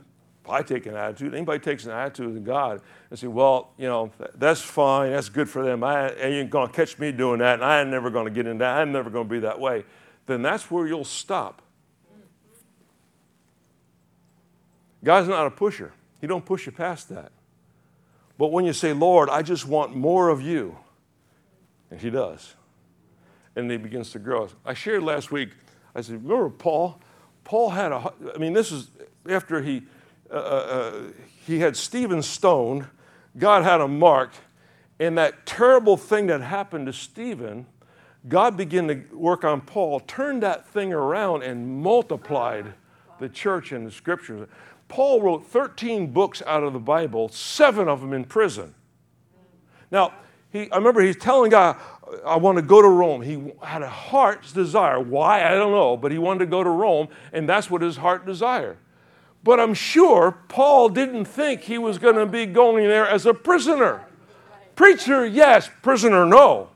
[0.51, 4.11] I take an attitude, anybody takes an attitude of God and say, well, you know,
[4.35, 5.85] that's fine, that's good for them.
[5.85, 8.47] I ain't going to catch me doing that, and I ain't never going to get
[8.47, 9.85] in that, I'm never going to be that way,
[10.27, 11.63] then that's where you'll stop.
[15.03, 15.93] God's not a pusher.
[16.21, 17.33] He don't push you past that.
[18.37, 20.77] But when you say, Lord, I just want more of you,
[21.91, 22.55] and he does
[23.57, 24.49] and he begins to grow.
[24.65, 25.51] I shared last week,
[25.95, 27.01] I said, remember Paul?
[27.45, 28.91] Paul had a, I mean, this is
[29.29, 29.83] after he,
[30.31, 31.03] uh, uh, uh,
[31.47, 32.87] he had Stephen stoned,
[33.37, 34.41] God had him marked,
[34.99, 37.67] and that terrible thing that happened to Stephen,
[38.29, 42.75] God began to work on Paul, turned that thing around and multiplied
[43.19, 44.47] the church and the scriptures.
[44.89, 48.75] Paul wrote 13 books out of the Bible, seven of them in prison.
[49.91, 50.13] Now,
[50.53, 51.77] he, I remember he's telling God,
[52.27, 53.23] I want to go to Rome.
[53.23, 55.01] He had a heart's desire.
[55.01, 55.45] Why?
[55.45, 58.27] I don't know, but he wanted to go to Rome, and that's what his heart
[58.27, 58.77] desired.
[59.43, 63.33] But I'm sure Paul didn't think he was going to be going there as a
[63.33, 64.05] prisoner.
[64.77, 65.71] Preacher, yes.
[65.83, 66.71] Prisoner, no.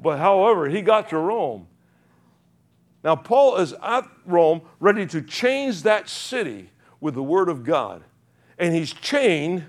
[0.00, 1.66] But however, he got to Rome.
[3.04, 8.02] Now, Paul is at Rome ready to change that city with the word of God.
[8.58, 9.64] And he's chained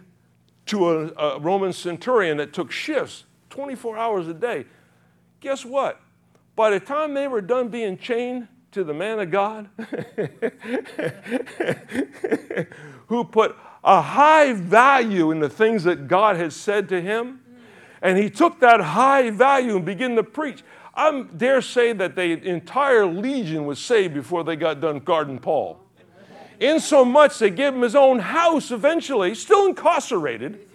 [0.67, 4.65] to a, a Roman centurion that took shifts 24 hours a day.
[5.41, 6.01] Guess what?
[6.55, 9.69] By the time they were done being chained, to the man of God
[13.07, 17.41] who put a high value in the things that God has said to him.
[18.01, 20.63] And he took that high value and began to preach.
[20.93, 25.79] I dare say that the entire legion was saved before they got done guarding Paul.
[26.59, 30.67] In so much they gave him his own house eventually, still incarcerated.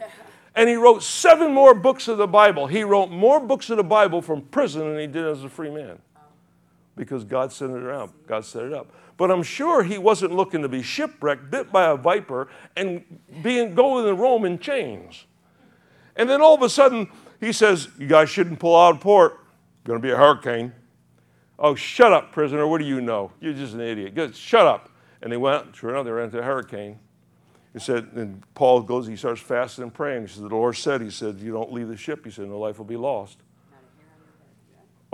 [0.56, 2.66] And he wrote seven more books of the Bible.
[2.66, 5.70] He wrote more books of the Bible from prison than he did as a free
[5.70, 5.98] man
[6.96, 8.12] because God sent it around.
[8.26, 8.92] God set it up.
[9.16, 13.04] But I'm sure he wasn't looking to be shipwrecked, bit by a viper, and
[13.42, 15.24] being going to Rome in chains.
[16.16, 17.08] And then all of a sudden,
[17.40, 19.32] he says, You guys shouldn't pull out of port.
[19.32, 20.72] It's Going to be a hurricane.
[21.58, 22.66] Oh, shut up, prisoner.
[22.66, 23.30] What do you know?
[23.40, 24.14] You're just an idiot.
[24.14, 24.34] Good.
[24.34, 24.90] Shut up.
[25.22, 26.98] And they went, sure enough, they ran into a hurricane.
[27.72, 30.22] He said, and Paul goes, he starts fasting and praying.
[30.22, 32.24] He says, The Lord said, He said, You don't leave the ship.
[32.24, 33.38] He said, No life will be lost.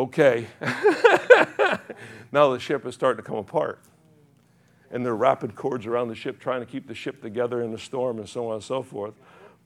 [0.00, 0.46] Okay.
[2.32, 3.80] now the ship is starting to come apart.
[4.90, 7.70] And there are rapid cords around the ship trying to keep the ship together in
[7.70, 9.12] the storm and so on and so forth.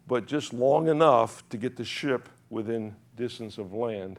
[0.09, 4.19] But just long enough to get the ship within distance of land.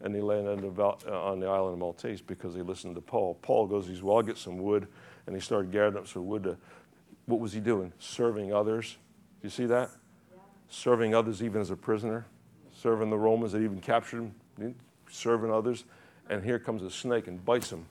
[0.00, 3.36] And they landed uh, on the island of Maltese because they listened to Paul.
[3.42, 4.86] Paul goes, he's, well, I'll get some wood.
[5.26, 6.56] And he started gathering up some wood to,
[7.26, 7.92] what was he doing?
[7.98, 8.96] Serving others.
[9.42, 9.90] You see that?
[10.68, 12.26] Serving others even as a prisoner.
[12.80, 14.76] Serving the Romans that even captured him.
[15.10, 15.84] Serving others.
[16.30, 17.86] And here comes a snake and bites him.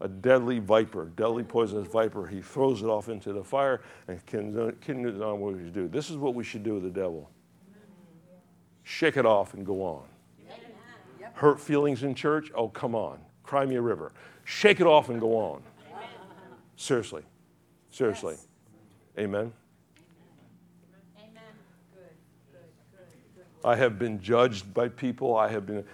[0.00, 2.26] A deadly viper, deadly poisonous viper.
[2.26, 5.88] He throws it off into the fire and continues on what he do.
[5.88, 7.30] This is what we should do with the devil
[8.86, 10.04] shake it off and go on.
[11.34, 12.50] Hurt feelings in church?
[12.54, 13.18] Oh, come on.
[13.42, 14.12] Cry me a river.
[14.44, 15.62] Shake it off and go on.
[16.76, 17.22] Seriously.
[17.90, 18.34] Seriously.
[18.34, 19.24] Yes.
[19.24, 19.52] Amen.
[21.18, 21.40] Amen.
[23.64, 25.36] I have been judged by people.
[25.36, 25.84] I have been,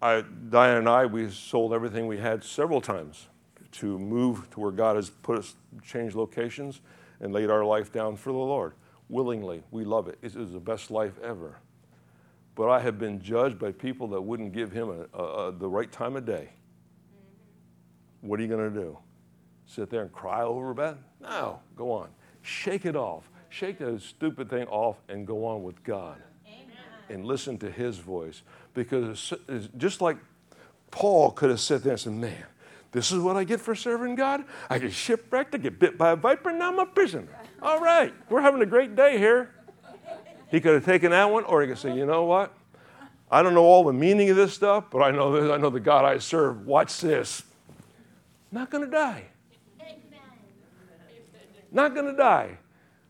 [0.00, 3.28] I, Diane and I, we sold everything we had several times
[3.72, 6.80] to move to where God has put us, change locations,
[7.20, 8.74] and laid our life down for the Lord.
[9.08, 9.62] Willingly.
[9.70, 10.18] We love it.
[10.22, 11.58] It is the best life ever.
[12.54, 15.68] But I have been judged by people that wouldn't give him a, a, a, the
[15.68, 16.50] right time of day.
[18.22, 18.98] What are you going to do?
[19.66, 20.98] Sit there and cry over that?
[21.20, 22.08] No, go on.
[22.42, 23.28] Shake it off.
[23.48, 26.22] Shake that stupid thing off and go on with God.
[26.46, 26.76] Amen.
[27.08, 28.42] And listen to his voice.
[28.76, 30.18] Because it's just like
[30.90, 32.44] Paul could have sat there and said, Man,
[32.92, 34.44] this is what I get for serving God?
[34.68, 37.26] I get shipwrecked, I get bit by a viper, and now I'm a prisoner.
[37.62, 39.50] All right, we're having a great day here.
[40.50, 42.52] He could have taken that one, or he could say, you know what?
[43.30, 45.70] I don't know all the meaning of this stuff, but I know this, I know
[45.70, 46.66] the God I serve.
[46.66, 47.44] Watch this.
[48.52, 49.24] Not going to die.
[51.72, 52.58] Not going to die.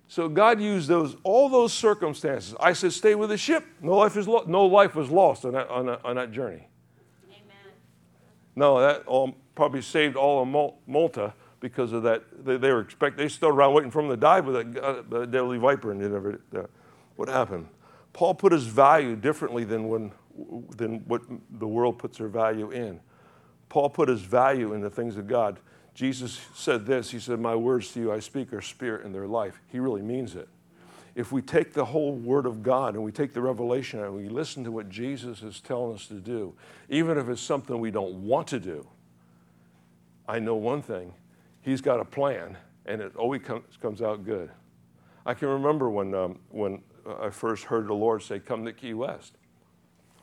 [0.08, 2.54] So God used those all those circumstances.
[2.60, 3.64] I said, stay with the ship.
[3.80, 6.68] No life is lo- no life was lost on that, on that, on that journey.
[7.28, 7.72] Amen.
[8.54, 12.22] No, that all, probably saved all of Malta because of that.
[12.44, 15.26] They, they were expect they stood around waiting for him to die with that, uh,
[15.26, 16.40] deadly viper, and they never.
[16.56, 16.62] Uh,
[17.16, 17.66] what happened?
[18.12, 20.12] Paul put his value differently than, when,
[20.76, 21.22] than what
[21.58, 23.00] the world puts their value in.
[23.68, 25.58] Paul put his value in the things of God.
[25.96, 29.26] Jesus said this He said, My words to you I speak are spirit in their
[29.26, 29.60] life.
[29.72, 30.46] He really means it.
[31.14, 34.28] If we take the whole Word of God and we take the revelation and we
[34.28, 36.52] listen to what Jesus is telling us to do,
[36.90, 38.86] even if it's something we don't want to do,
[40.28, 41.14] I know one thing
[41.62, 43.40] He's got a plan and it always
[43.80, 44.50] comes, out good.
[45.24, 46.82] I can remember when, um, when
[47.20, 49.32] I first heard the Lord say, Come to Key West.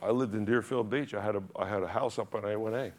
[0.04, 1.16] I lived in Deerfield Beach.
[1.16, 2.92] I had a, I had a house up on A1A,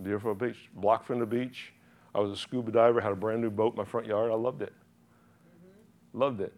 [0.00, 1.73] Deerfield Beach, block from the beach.
[2.14, 4.30] I was a scuba diver, had a brand new boat in my front yard.
[4.30, 4.72] I loved it.
[4.72, 6.18] Mm-hmm.
[6.18, 6.52] Loved it.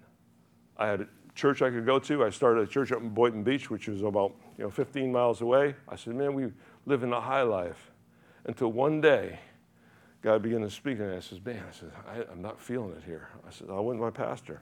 [0.76, 2.24] I had a church I could go to.
[2.24, 5.40] I started a church up in Boynton Beach, which was about you know 15 miles
[5.40, 5.74] away.
[5.88, 6.52] I said, man, we
[6.84, 7.92] live in the high life.
[8.44, 9.38] Until one day,
[10.22, 13.02] God began to speak, and I says, man, I said, I, am not feeling it
[13.04, 13.28] here.
[13.46, 14.60] I said, I went to my pastor.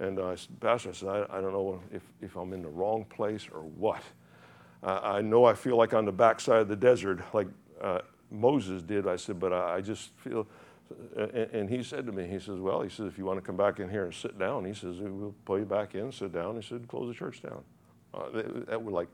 [0.00, 2.62] And uh, I said, Pastor, I said, I, I, don't know if, if I'm in
[2.62, 4.02] the wrong place or what.
[4.82, 7.46] I know I feel like on the backside of the desert, like
[7.80, 8.00] uh,
[8.34, 9.06] Moses did.
[9.06, 10.46] I said, but I, I just feel.
[11.16, 13.42] And, and, he said to me, he says, well, he says, if you want to
[13.42, 16.32] come back in here and sit down, he says, we'll pull you back in, sit
[16.32, 16.56] down.
[16.56, 17.62] He said, close the church down.
[18.12, 19.08] Uh, that, was like,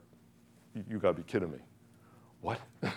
[0.89, 1.57] you, got to be kidding me.
[2.41, 2.59] What?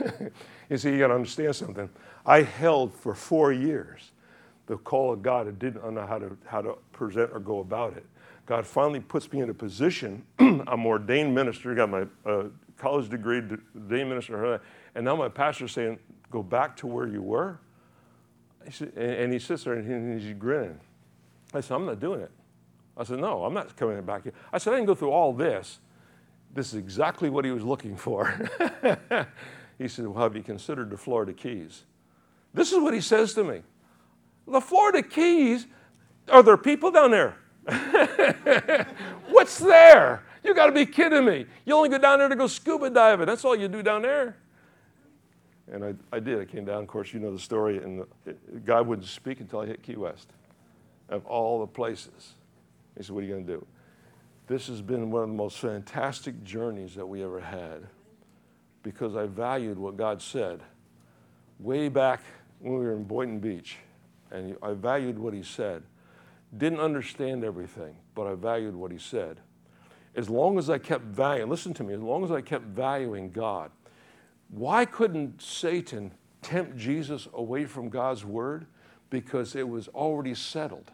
[0.70, 1.88] you see, you got to understand something.
[2.26, 4.10] I held for four years
[4.66, 7.96] the call of God and didn't know how to, how to present or go about
[7.96, 8.04] it.
[8.46, 10.24] God finally puts me in a position.
[10.38, 12.44] I'm ordained minister, got my uh,
[12.76, 14.60] college degree, ordained minister,
[14.94, 15.98] and now my pastor's saying,
[16.34, 17.60] go back to where you were.
[18.96, 20.80] And, he sits there and he's grinning.
[21.52, 22.30] I said, I'm not doing it.
[22.96, 24.32] I said, no, I'm not coming back here.
[24.52, 25.78] I said, I didn't go through all this.
[26.52, 28.48] This is exactly what he was looking for.
[29.78, 31.82] he said, well, have you considered the Florida Keys?
[32.52, 33.62] This is what he says to me.
[34.46, 35.66] The Florida Keys,
[36.28, 37.36] are there people down there?
[39.28, 40.24] What's there?
[40.42, 41.46] You got to be kidding me.
[41.64, 43.26] You only go down there to go scuba diving.
[43.26, 44.36] That's all you do down there.
[45.70, 46.40] And I, I did.
[46.40, 46.83] I came down.
[46.83, 47.79] Of course, you know the story.
[47.79, 50.29] And the, God wouldn't speak until I hit Key West,
[51.09, 52.35] of all the places.
[52.96, 53.66] He said, What are you going to do?
[54.46, 57.87] This has been one of the most fantastic journeys that we ever had
[58.83, 60.61] because I valued what God said
[61.59, 62.20] way back
[62.61, 63.79] when we were in Boynton Beach.
[64.31, 65.83] And I valued what He said.
[66.57, 69.40] Didn't understand everything, but I valued what He said.
[70.14, 73.31] As long as I kept valuing, listen to me, as long as I kept valuing
[73.31, 73.70] God,
[74.48, 78.66] why couldn't Satan tempt Jesus away from God's word?
[79.11, 80.90] Because it was already settled.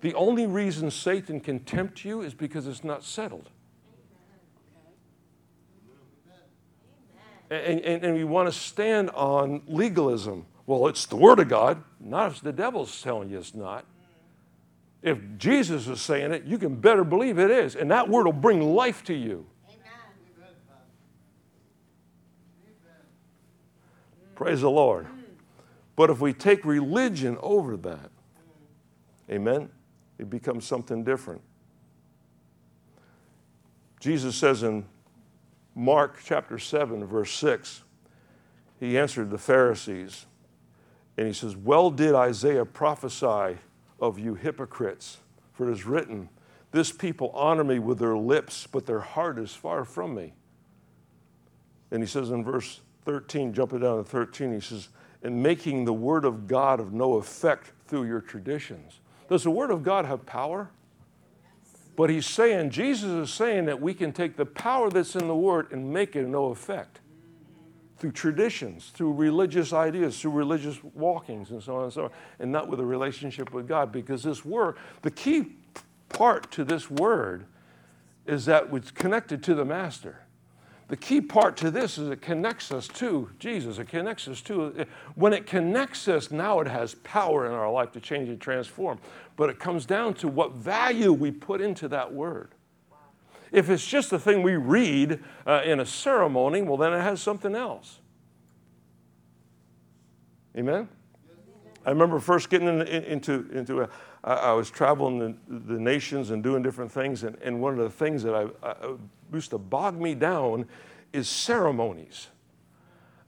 [0.00, 3.50] The only reason Satan can tempt you is because it's not settled.
[7.48, 10.46] And, and, and we want to stand on legalism.
[10.66, 13.84] Well, it's the Word of God, not if the devil's telling you it's not.
[15.00, 17.76] If Jesus is saying it, you can better believe it is.
[17.76, 19.46] And that Word will bring life to you.
[24.36, 25.06] Praise the Lord.
[25.96, 28.10] But if we take religion over that,
[29.30, 29.70] amen,
[30.18, 31.40] it becomes something different.
[33.98, 34.84] Jesus says in
[35.74, 37.82] Mark chapter 7, verse 6,
[38.78, 40.26] he answered the Pharisees
[41.16, 43.58] and he says, Well did Isaiah prophesy
[43.98, 45.16] of you hypocrites,
[45.54, 46.28] for it is written,
[46.72, 50.34] This people honor me with their lips, but their heart is far from me.
[51.90, 54.88] And he says in verse 13, jumping down to 13, he says,
[55.22, 59.00] and making the word of God of no effect through your traditions.
[59.28, 60.70] Does the word of God have power?
[61.96, 65.34] But he's saying, Jesus is saying that we can take the power that's in the
[65.34, 67.00] word and make it no effect
[67.98, 72.52] through traditions, through religious ideas, through religious walkings, and so on and so on, and
[72.52, 73.90] not with a relationship with God.
[73.90, 75.54] Because this word, the key
[76.10, 77.46] part to this word
[78.26, 80.25] is that it's connected to the Master
[80.88, 83.78] the key part to this is it connects us to Jesus.
[83.78, 87.90] It connects us to, when it connects us, now it has power in our life
[87.92, 88.98] to change and transform.
[89.34, 92.52] But it comes down to what value we put into that word.
[93.50, 97.20] If it's just a thing we read uh, in a ceremony, well, then it has
[97.20, 97.98] something else.
[100.56, 100.88] Amen?
[101.86, 103.88] I remember first getting in, in, into, into a,
[104.24, 107.78] I, I was traveling the, the, nations and doing different things, and, and one of
[107.78, 108.96] the things that I, I,
[109.32, 110.66] used to bog me down
[111.12, 112.26] is ceremonies.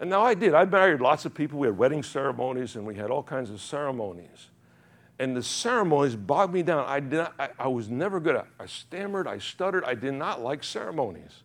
[0.00, 0.54] And now I did.
[0.54, 1.60] I married lots of people.
[1.60, 4.50] We had wedding ceremonies and we had all kinds of ceremonies.
[5.18, 6.84] And the ceremonies bogged me down.
[6.86, 9.82] I, did not, I, I was never good at I stammered, I stuttered.
[9.84, 11.42] I did not like ceremonies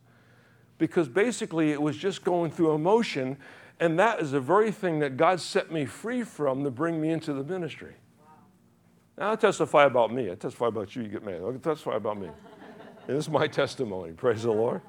[0.78, 3.38] because basically it was just going through emotion.
[3.83, 7.09] And that is the very thing that God set me free from to bring me
[7.09, 7.95] into the ministry.
[9.17, 10.31] Now, I testify about me.
[10.31, 11.41] I testify about you, you get mad.
[11.45, 12.27] I testify about me.
[12.27, 14.79] and this is my testimony, praise the Lord.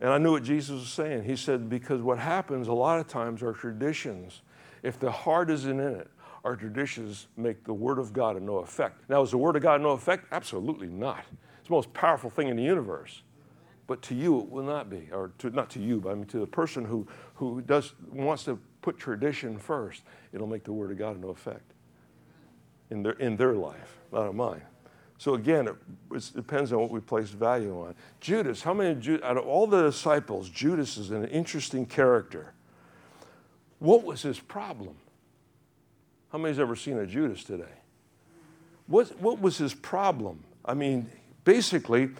[0.00, 1.24] And I knew what Jesus was saying.
[1.24, 4.42] He said, because what happens a lot of times are traditions.
[4.84, 6.08] If the heart isn't in it,
[6.44, 9.02] our traditions make the Word of God of no effect.
[9.08, 10.26] Now, is the Word of God no effect?
[10.30, 11.24] Absolutely not.
[11.58, 13.22] It's the most powerful thing in the universe.
[13.92, 15.08] But to you, it will not be.
[15.12, 17.06] Or to, not to you, but I mean to the person who,
[17.50, 20.02] who does, wants to put tradition first,
[20.32, 21.72] it'll make the Word of God no effect
[22.90, 24.62] in their, in their life, not in mine.
[25.18, 27.94] So again, it depends on what we place value on.
[28.20, 32.54] Judas, how many, out of all the disciples, Judas is an interesting character.
[33.78, 34.94] What was his problem?
[36.30, 37.64] How many's ever seen a Judas today?
[38.86, 40.44] What, what was his problem?
[40.64, 41.10] I mean,
[41.44, 42.10] basically,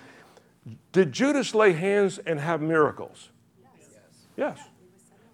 [0.92, 3.30] did Judas lay hands and have miracles?
[4.36, 4.58] Yes.
[4.58, 4.68] Yes.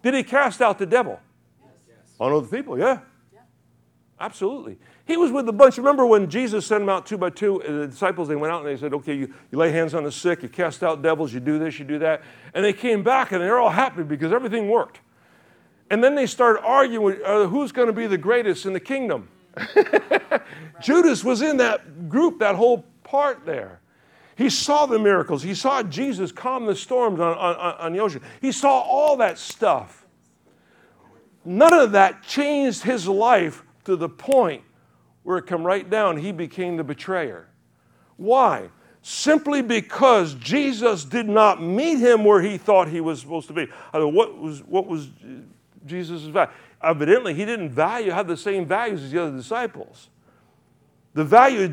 [0.03, 1.21] Did he cast out the devil?
[1.87, 1.97] Yes.
[2.21, 2.79] On other people?
[2.79, 3.01] Yeah.
[4.21, 4.79] Absolutely.
[5.07, 5.79] He was with a bunch.
[5.79, 7.63] Remember when Jesus sent them out two by two?
[7.67, 10.13] The disciples, they went out and they said, okay, you, you lay hands on the
[10.13, 12.23] sick, you cast out devils, you do this, you do that.
[12.53, 15.01] And they came back and they're all happy because everything worked.
[15.91, 19.29] And then they started arguing uh, who's going to be the greatest in the kingdom.
[20.83, 23.81] Judas was in that group, that whole part there.
[24.39, 25.43] He saw the miracles.
[25.43, 28.23] He saw Jesus calm the storms on, on, on the ocean.
[28.41, 30.07] He saw all that stuff.
[31.45, 34.63] None of that changed his life to the point
[35.25, 37.49] where it come right down, he became the betrayer.
[38.17, 38.69] Why?
[39.03, 43.67] Simply because Jesus did not meet him where he thought he was supposed to be.
[43.93, 45.09] I mean, what was, what was
[45.85, 46.53] Jesus' value?
[46.81, 50.11] Evidently, he didn't value, have the same values as the other disciples.
[51.15, 51.67] The value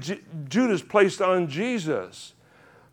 [0.50, 2.34] Judas placed on Jesus.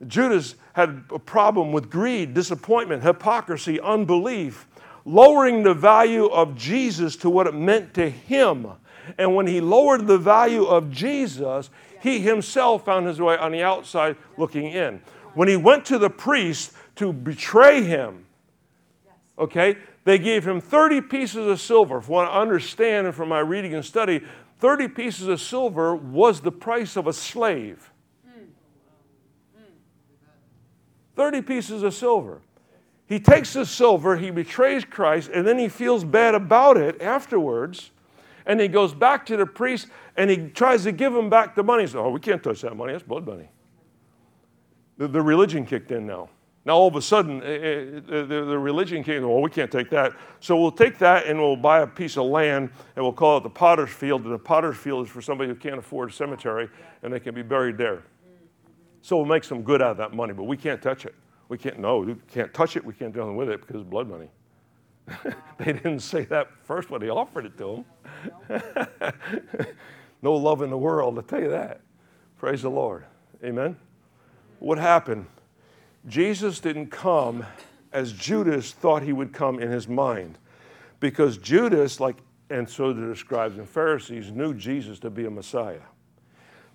[0.06, 4.66] Judas had a problem with greed, disappointment, hypocrisy, unbelief,
[5.04, 8.66] lowering the value of Jesus to what it meant to him.
[9.18, 13.62] And when he lowered the value of Jesus, he himself found his way on the
[13.62, 15.00] outside looking in.
[15.34, 18.26] When he went to the priest to betray him,
[19.38, 22.00] okay, they gave him 30 pieces of silver.
[22.00, 24.20] From what I understand and from my reading and study,
[24.58, 27.91] 30 pieces of silver was the price of a slave.
[31.16, 32.40] 30 pieces of silver.
[33.06, 37.90] He takes the silver, he betrays Christ, and then he feels bad about it afterwards.
[38.46, 41.62] And he goes back to the priest and he tries to give him back the
[41.62, 41.84] money.
[41.84, 42.92] He says, Oh, we can't touch that money.
[42.92, 43.48] That's blood money.
[44.98, 46.28] The, the religion kicked in now.
[46.64, 49.90] Now, all of a sudden, eh, eh, the, the religion came, well, we can't take
[49.90, 50.12] that.
[50.38, 53.42] So we'll take that and we'll buy a piece of land and we'll call it
[53.42, 54.22] the potter's field.
[54.22, 56.68] And the potter's field is for somebody who can't afford a cemetery
[57.02, 58.04] and they can be buried there.
[59.02, 61.14] So we'll make some good out of that money, but we can't touch it.
[61.48, 62.84] We can't, no, we can't touch it.
[62.84, 64.28] We can't do anything with it because it's blood money.
[65.58, 67.84] they didn't say that first when they offered it to
[68.48, 68.62] them.
[70.22, 71.80] no love in the world, I'll tell you that.
[72.38, 73.04] Praise the Lord.
[73.44, 73.76] Amen.
[74.60, 75.26] What happened?
[76.06, 77.44] Jesus didn't come
[77.92, 80.38] as Judas thought he would come in his mind.
[81.00, 82.16] Because Judas, like,
[82.50, 85.80] and so the scribes and Pharisees, knew Jesus to be a Messiah.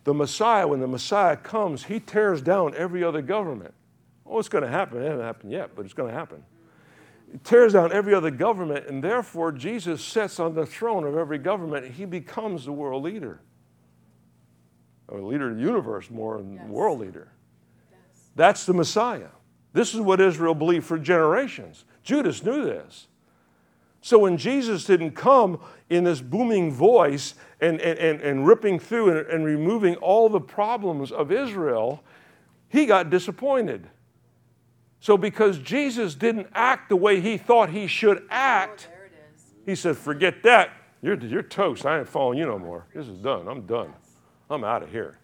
[0.08, 3.74] The Messiah, when the Messiah comes, he tears down every other government.
[4.26, 5.02] Oh, it's going to happen.
[5.02, 6.46] It hasn't happened yet, but it's going to happen.
[7.30, 11.38] He tears down every other government, and therefore Jesus sits on the throne of every
[11.38, 11.92] government.
[11.92, 13.42] He becomes the world leader,
[15.10, 16.70] or leader of the universe more than yes.
[16.70, 17.34] world leader.
[18.34, 19.32] That's the Messiah.
[19.74, 21.84] This is what Israel believed for generations.
[22.04, 23.08] Judas knew this.
[24.08, 29.10] So when Jesus didn't come in this booming voice and, and, and, and ripping through
[29.10, 32.02] and, and removing all the problems of Israel,
[32.70, 33.90] he got disappointed.
[35.02, 38.96] So because Jesus didn't act the way he thought he should act, oh,
[39.66, 40.70] he said, Forget that.
[41.02, 41.86] You're, you're toast.
[41.86, 42.86] I ain't following you no more.
[42.94, 43.50] This is done.
[43.50, 43.92] I'm done.
[44.50, 45.18] I'm out of here.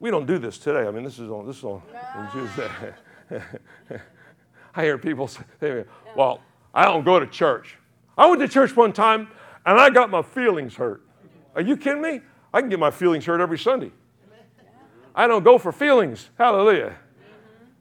[0.00, 0.88] We don't do this today.
[0.88, 1.82] I mean, this is on, this is on,
[4.74, 5.84] I hear people say,
[6.16, 6.40] well,
[6.76, 7.76] I don't go to church.
[8.16, 9.28] I went to church one time
[9.64, 11.02] and I got my feelings hurt.
[11.56, 12.20] Are you kidding me?
[12.54, 13.90] I can get my feelings hurt every Sunday.
[15.12, 16.30] I don't go for feelings.
[16.38, 16.94] Hallelujah.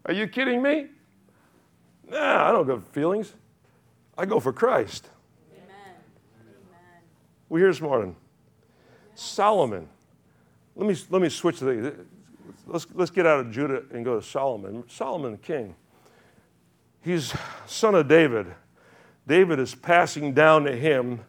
[0.05, 0.87] Are you kidding me?
[2.09, 3.33] Nah, I don't go for feelings.
[4.17, 5.09] I go for Christ.
[5.53, 5.95] Amen.
[7.49, 8.15] We hear this morning.
[9.13, 9.87] Solomon
[10.75, 11.95] let me, let me switch the,
[12.67, 14.83] let's, let's get out of Judah and go to Solomon.
[14.87, 15.75] Solomon, king,
[17.01, 17.33] he's
[17.65, 18.47] son of David.
[19.27, 21.21] David is passing down to him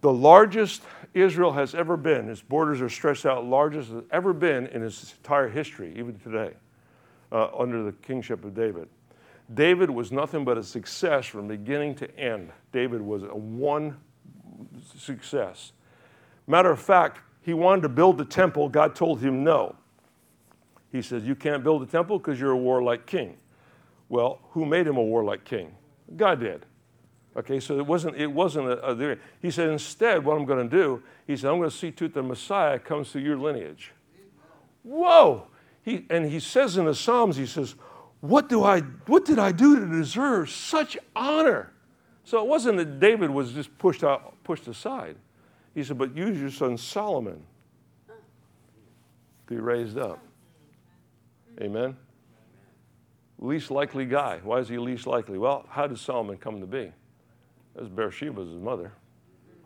[0.00, 0.82] the largest
[1.14, 2.28] Israel has ever been.
[2.28, 6.52] His borders are stretched out, largest has ever been in his entire history, even today,
[7.32, 8.88] uh, under the kingship of David.
[9.54, 12.50] David was nothing but a success from beginning to end.
[12.72, 13.96] David was a one
[14.96, 15.72] success.
[16.46, 18.68] Matter of fact, he wanted to build the temple.
[18.68, 19.76] God told him no.
[20.90, 23.36] He says, You can't build a temple because you're a warlike king.
[24.08, 25.74] Well, who made him a warlike king?
[26.16, 26.66] God did.
[27.36, 30.76] Okay, so it wasn't, it wasn't a, a he said, instead, what I'm going to
[30.76, 33.92] do, he said, I'm going to see to it the Messiah comes through your lineage.
[34.82, 35.48] Whoa!
[35.82, 37.74] He, and he says in the Psalms, he says,
[38.20, 41.72] what, do I, what did I do to deserve such honor?
[42.24, 45.16] So it wasn't that David was just pushed, out, pushed aside.
[45.74, 47.42] He said, But use your son Solomon
[48.08, 50.18] to be raised up.
[51.60, 51.96] Amen?
[53.38, 54.40] Least likely guy.
[54.42, 55.38] Why is he least likely?
[55.38, 56.90] Well, how did Solomon come to be?
[57.76, 58.90] That was Bathsheba's mother.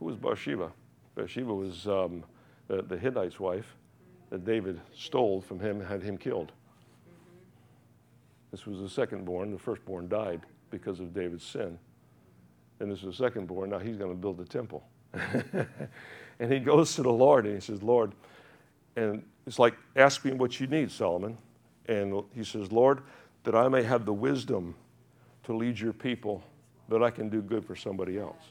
[0.00, 0.72] Who was Bathsheba?
[1.14, 2.24] Bathsheba was um,
[2.66, 3.76] the, the Hittite's wife
[4.30, 6.50] that David stole from him and had him killed.
[8.50, 9.52] This was the second born.
[9.52, 10.40] The firstborn died
[10.70, 11.78] because of David's sin.
[12.80, 13.70] And this is the second born.
[13.70, 14.82] Now he's going to build the temple.
[16.40, 18.12] and he goes to the Lord and he says, Lord,
[18.96, 21.38] and it's like, ask me what you need, Solomon.
[21.86, 23.02] And he says, Lord,
[23.44, 24.74] that I may have the wisdom
[25.44, 26.42] to lead your people,
[26.90, 28.42] that I can do good for somebody else.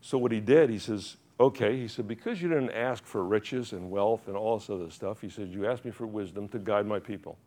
[0.00, 3.72] So what he did, he says, okay, he said, because you didn't ask for riches
[3.72, 6.58] and wealth and all this other stuff, he said, you asked me for wisdom to
[6.58, 7.38] guide my people.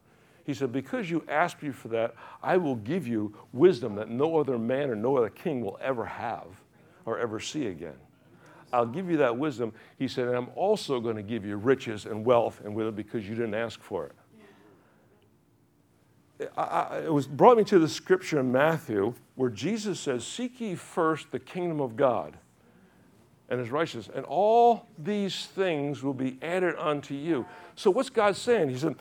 [0.45, 4.37] He said, Because you asked me for that, I will give you wisdom that no
[4.37, 6.45] other man or no other king will ever have
[7.05, 7.97] or ever see again.
[8.71, 9.73] I'll give you that wisdom.
[9.97, 13.27] He said, and I'm also going to give you riches and wealth and it because
[13.27, 14.11] you didn't ask for it.
[16.57, 20.59] I, I, it was brought me to the scripture in Matthew where Jesus says, Seek
[20.59, 22.37] ye first the kingdom of God
[23.49, 27.45] and his righteousness, and all these things will be added unto you.
[27.75, 28.69] So, what's God saying?
[28.69, 28.95] He said,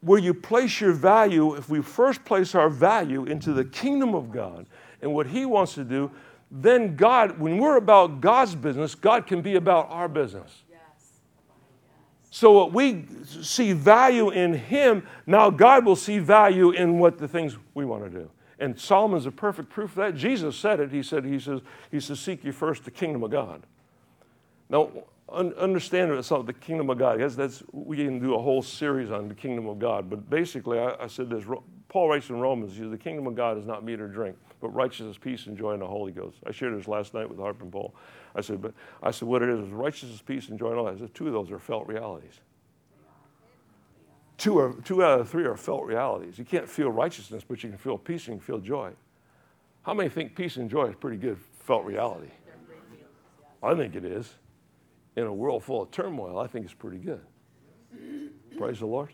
[0.00, 4.32] where you place your value, if we first place our value into the kingdom of
[4.32, 4.66] God
[5.02, 6.10] and what He wants to do,
[6.50, 10.64] then God, when we're about God's business, God can be about our business.
[12.30, 17.26] So, what we see value in Him, now God will see value in what the
[17.26, 18.30] things we want to do.
[18.60, 20.14] And Solomon's a perfect proof of that.
[20.14, 20.92] Jesus said it.
[20.92, 21.60] He said, He says,
[21.90, 23.62] He says, Seek you first the kingdom of God.
[24.68, 24.90] Now,
[25.28, 27.20] un- understand it's the kingdom of God.
[27.20, 30.08] That's, that's, we can do a whole series on the kingdom of God.
[30.08, 31.44] But basically, I, I said this
[31.88, 34.68] Paul writes in Romans, he The kingdom of God is not meat or drink, but
[34.70, 36.38] righteousness, peace, and joy in the Holy Ghost.
[36.46, 37.94] I shared this last night with Harp and Paul.
[38.34, 40.88] I said, but I said, what it is is righteousness, peace, and joy in all.
[40.88, 42.40] I said, two of those are felt realities.
[44.36, 46.38] Two, are, two out of three are felt realities.
[46.38, 48.92] You can't feel righteousness, but you can feel peace and you can feel joy.
[49.82, 52.30] How many think peace and joy is pretty good felt reality?
[53.62, 54.32] I think it is.
[55.16, 57.20] In a world full of turmoil, I think it's pretty good.
[58.56, 59.10] Praise the Lord.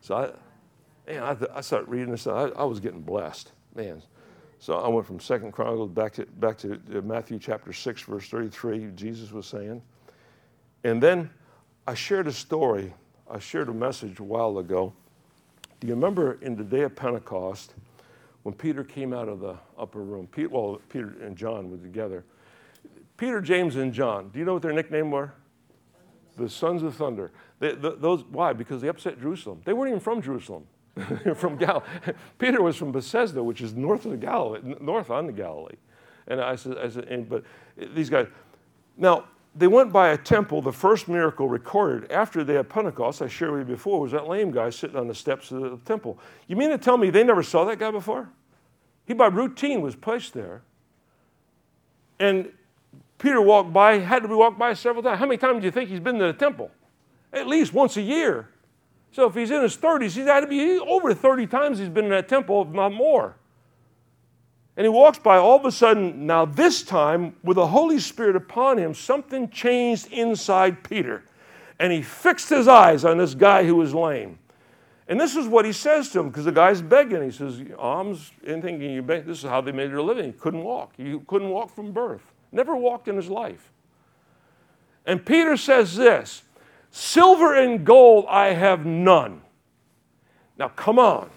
[0.00, 2.26] So I, man, I, I started reading this.
[2.26, 4.02] I, I was getting blessed, man.
[4.60, 8.28] So I went from Second Chronicles back to back to uh, Matthew chapter six, verse
[8.28, 8.90] thirty-three.
[8.94, 9.80] Jesus was saying,
[10.84, 11.30] and then
[11.86, 12.92] I shared a story.
[13.30, 14.92] I shared a message a while ago.
[15.80, 17.72] Do you remember in the day of Pentecost
[18.42, 20.26] when Peter came out of the upper room?
[20.26, 22.24] Peter, well, Peter and John were together.
[23.16, 24.28] Peter, James, and John.
[24.28, 25.32] Do you know what their nickname were?
[26.36, 27.32] The sons of thunder.
[27.60, 28.52] They, the, those why?
[28.52, 29.62] Because they upset Jerusalem.
[29.64, 30.66] They weren't even from Jerusalem.
[31.34, 31.84] from Galilee.
[32.38, 35.76] Peter was from Bethsaida, which is north of the Galilee, north on the Galilee.
[36.26, 37.44] And I said, I said but
[37.94, 38.28] these guys,
[38.96, 39.24] now
[39.54, 40.62] they went by a temple.
[40.62, 44.28] The first miracle recorded after they had Pentecost, I shared with you before, was that
[44.28, 46.18] lame guy sitting on the steps of the temple.
[46.46, 48.28] You mean to tell me they never saw that guy before?
[49.06, 50.62] He by routine was placed there.
[52.20, 52.52] And
[53.18, 55.18] Peter walked by, had to be walked by several times.
[55.18, 56.70] How many times do you think he's been to the temple?
[57.32, 58.48] At least once a year.
[59.12, 62.04] So if he's in his 30s, he's had to be over 30 times he's been
[62.04, 63.36] in that temple, if not more.
[64.76, 68.36] And he walks by, all of a sudden, now this time, with the Holy Spirit
[68.36, 71.24] upon him, something changed inside Peter.
[71.78, 74.38] And he fixed his eyes on this guy who was lame.
[75.08, 77.22] And this is what he says to him, because the guy's begging.
[77.22, 79.26] He says, Alms, anything you beg.
[79.26, 80.26] This is how they made their living.
[80.26, 80.92] He couldn't walk.
[80.96, 82.22] He couldn't walk from birth.
[82.52, 83.72] Never walked in his life.
[85.04, 86.42] And Peter says this
[86.90, 89.42] Silver and gold I have none.
[90.58, 91.30] Now, come on.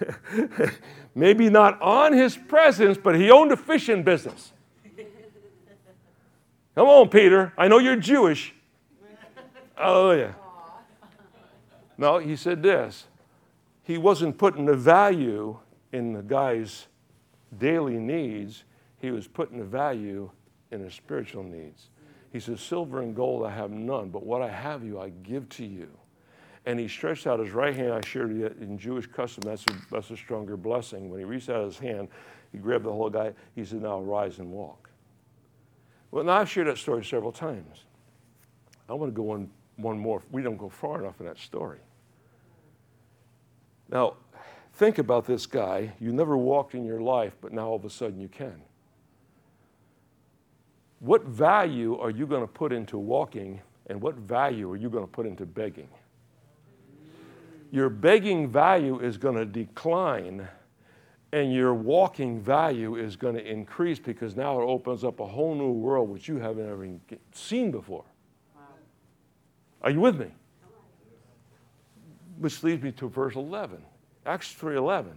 [1.14, 4.52] Maybe not on his presence, but he owned a fishing business.
[6.74, 7.52] Come on, Peter.
[7.58, 8.54] I know you're Jewish.
[9.76, 10.32] Oh, yeah.
[11.98, 13.06] No, he said this.
[13.82, 15.58] He wasn't putting the value
[15.92, 16.86] in the guy's
[17.58, 18.64] daily needs,
[18.98, 20.30] he was putting the value
[20.70, 21.88] in his spiritual needs.
[22.32, 25.48] He says, Silver and gold I have none, but what I have you I give
[25.50, 25.88] to you.
[26.66, 27.92] And he stretched out his right hand.
[27.92, 29.42] I shared it in Jewish custom.
[29.44, 31.10] That's a, that's a stronger blessing.
[31.10, 32.08] When he reached out his hand,
[32.52, 33.32] he grabbed the whole guy.
[33.54, 34.90] He said, Now rise and walk.
[36.10, 37.84] Well, now I've shared that story several times.
[38.88, 40.22] I want to go on one more.
[40.30, 41.78] We don't go far enough in that story.
[43.88, 44.14] Now,
[44.74, 45.92] think about this guy.
[46.00, 48.60] You never walked in your life, but now all of a sudden you can.
[51.00, 55.04] What value are you going to put into walking, and what value are you going
[55.04, 55.88] to put into begging?
[57.72, 60.46] Your begging value is going to decline,
[61.32, 65.54] and your walking value is going to increase because now it opens up a whole
[65.54, 66.88] new world which you haven't ever
[67.32, 68.04] seen before.
[69.82, 70.26] Are you with me?
[72.38, 73.82] Which leads me to verse 11,
[74.26, 75.12] Acts 3:11.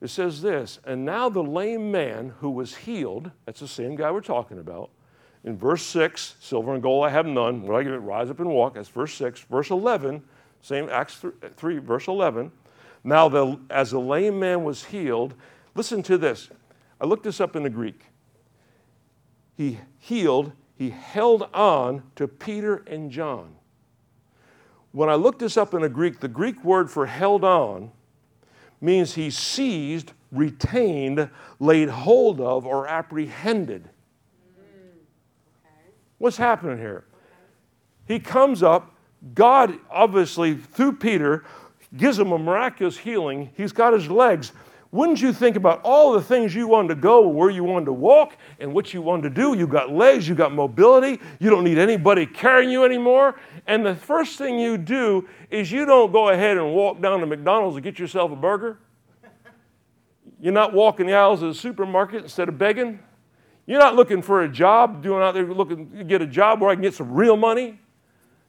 [0.00, 4.10] It says this, and now the lame man who was healed, that's the same guy
[4.10, 4.90] we're talking about.
[5.44, 7.62] In verse 6, silver and gold I have none.
[7.62, 8.74] When I give it, rise up and walk.
[8.74, 9.40] That's verse 6.
[9.50, 10.22] Verse 11,
[10.62, 12.50] same Acts 3, 3 verse 11.
[13.04, 15.34] Now, the, as the lame man was healed,
[15.74, 16.50] listen to this.
[17.00, 18.02] I looked this up in the Greek.
[19.56, 23.54] He healed, he held on to Peter and John.
[24.92, 27.92] When I looked this up in the Greek, the Greek word for held on
[28.80, 31.28] means he seized, retained,
[31.58, 33.88] laid hold of, or apprehended.
[36.18, 37.04] What's happening here?
[38.06, 38.94] He comes up,
[39.34, 41.44] God obviously, through Peter,
[41.96, 43.50] gives him a miraculous healing.
[43.56, 44.52] He's got his legs.
[44.92, 47.92] Wouldn't you think about all the things you wanted to go, where you wanted to
[47.92, 49.56] walk, and what you wanted to do?
[49.56, 53.38] You got legs, you got mobility, you don't need anybody carrying you anymore.
[53.68, 57.26] And the first thing you do is you don't go ahead and walk down to
[57.26, 58.78] McDonald's and get yourself a burger.
[60.40, 62.98] You're not walking the aisles of the supermarket instead of begging.
[63.66, 66.70] You're not looking for a job, doing out there looking to get a job where
[66.70, 67.78] I can get some real money.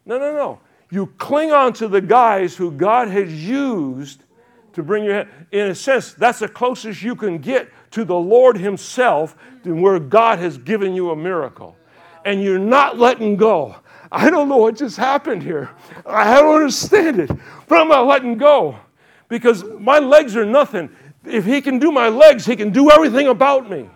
[0.05, 0.59] No, no, no.
[0.89, 4.23] You cling on to the guys who God has used
[4.73, 5.29] to bring your head.
[5.51, 10.39] in a sense that's the closest you can get to the lord himself where god
[10.39, 11.75] has given you a miracle
[12.25, 13.75] and you're not letting go
[14.11, 15.69] i don't know what just happened here
[16.05, 17.29] i don't understand it
[17.67, 18.75] but i'm not letting go
[19.27, 20.89] because my legs are nothing
[21.25, 23.89] if he can do my legs he can do everything about me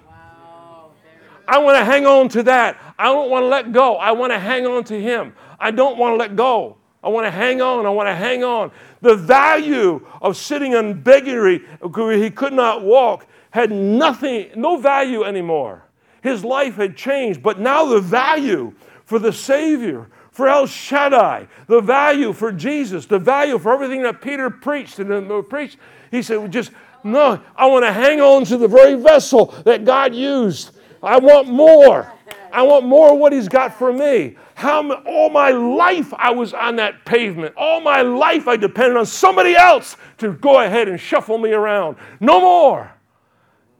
[1.47, 2.77] I want to hang on to that.
[2.97, 3.97] I don't want to let go.
[3.97, 5.33] I want to hang on to Him.
[5.59, 6.77] I don't want to let go.
[7.03, 7.85] I want to hang on.
[7.85, 8.71] I want to hang on.
[9.05, 15.23] The value of sitting in beggary where he could not walk had nothing, no value
[15.23, 15.83] anymore.
[16.23, 21.81] His life had changed, but now the value for the Savior, for El Shaddai, the
[21.81, 25.77] value for Jesus, the value for everything that Peter preached and preached,
[26.09, 26.71] he said, just
[27.03, 30.71] no, I want to hang on to the very vessel that God used.
[31.03, 32.11] I want more.
[32.51, 34.35] I want more of what He's got for me.
[34.55, 37.53] How all my life I was on that pavement.
[37.57, 41.97] All my life I depended on somebody else to go ahead and shuffle me around.
[42.21, 42.91] No more.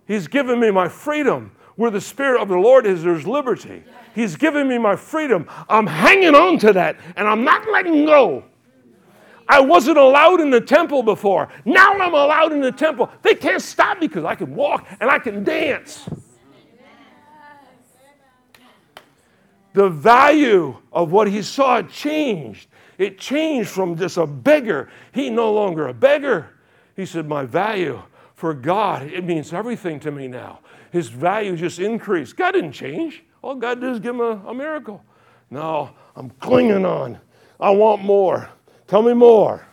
[0.06, 1.56] He's given me my freedom.
[1.78, 3.84] Where the Spirit of the Lord is, there's liberty.
[4.14, 5.48] He's given me my freedom.
[5.70, 8.44] I'm hanging on to that and I'm not letting go.
[9.48, 11.48] I wasn't allowed in the temple before.
[11.64, 13.10] Now I'm allowed in the temple.
[13.22, 16.10] They can't stop me because I can walk and I can dance.
[19.76, 22.68] The value of what he saw changed.
[22.98, 24.90] It changed from just a beggar.
[25.12, 26.50] He no longer a beggar.
[26.96, 28.02] He said, My value
[28.36, 30.60] for God, it means everything to me now.
[30.92, 32.38] His value just increased.
[32.38, 33.24] God didn't change.
[33.42, 35.04] All God did is give him a, a miracle.
[35.50, 37.20] No, I'm clinging on.
[37.60, 38.50] I want more.
[38.88, 39.68] Tell me more.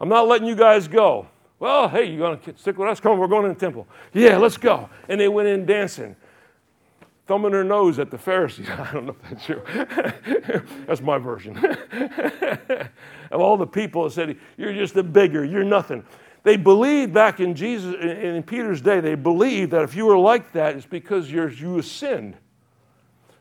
[0.00, 1.26] I'm not letting you guys go.
[1.58, 3.00] Well, hey, you're going to stick with us?
[3.00, 3.88] Come we're going to the temple.
[4.14, 4.88] Yeah, let's go.
[5.08, 6.14] And they went in dancing
[7.28, 8.68] thumbing her nose at the Pharisees.
[8.70, 9.62] I don't know if that's true.
[10.86, 11.56] that's my version.
[13.30, 16.04] of all the people that said, You're just a beggar, you're nothing.
[16.42, 20.52] They believed back in Jesus, in Peter's day, they believed that if you were like
[20.52, 22.36] that, it's because you're, you sinned.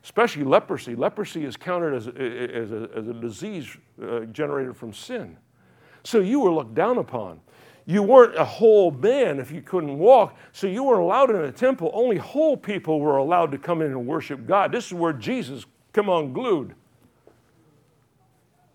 [0.04, 0.96] Especially leprosy.
[0.96, 5.38] Leprosy is counted as, as, a, as a disease uh, generated from sin.
[6.04, 7.40] So you were looked down upon.
[7.90, 11.54] You weren't a whole man if you couldn't walk, so you weren't allowed in the
[11.54, 11.90] temple.
[11.94, 14.74] Only whole people were allowed to come in and worship God.
[14.74, 16.76] This is where Jesus come unglued.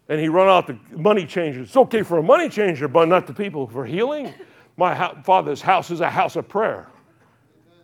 [0.08, 1.68] And he run out the money changers.
[1.68, 4.32] It's okay for a money changer, but not the people for healing.
[4.78, 6.88] My father's house is a house of prayer.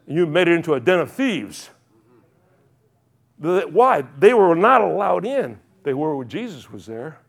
[0.07, 1.69] And you made it into a den of thieves.
[3.37, 4.03] Why?
[4.19, 5.59] They were not allowed in.
[5.83, 7.21] They were when Jesus was there.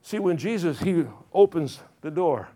[0.00, 1.04] See, when Jesus, he
[1.34, 2.48] opens the door.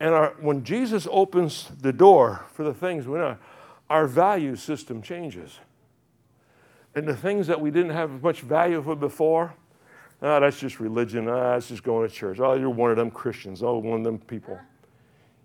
[0.00, 3.36] And our, when Jesus opens the door for the things we know,
[3.88, 5.58] our value system changes.
[6.94, 9.54] And the things that we didn't have much value for before,
[10.22, 11.28] ah, that's just religion.
[11.28, 12.40] Ah, that's just going to church.
[12.40, 13.62] Oh, you're one of them Christians.
[13.62, 14.58] Oh, one of them people.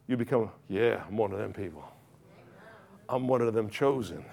[0.08, 1.84] You become, yeah, I'm one of them people.
[3.08, 4.24] I'm one of them chosen.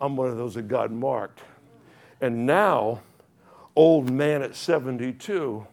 [0.00, 1.40] I'm one of those that God marked.
[2.20, 3.02] And now,
[3.74, 5.66] old man at 72,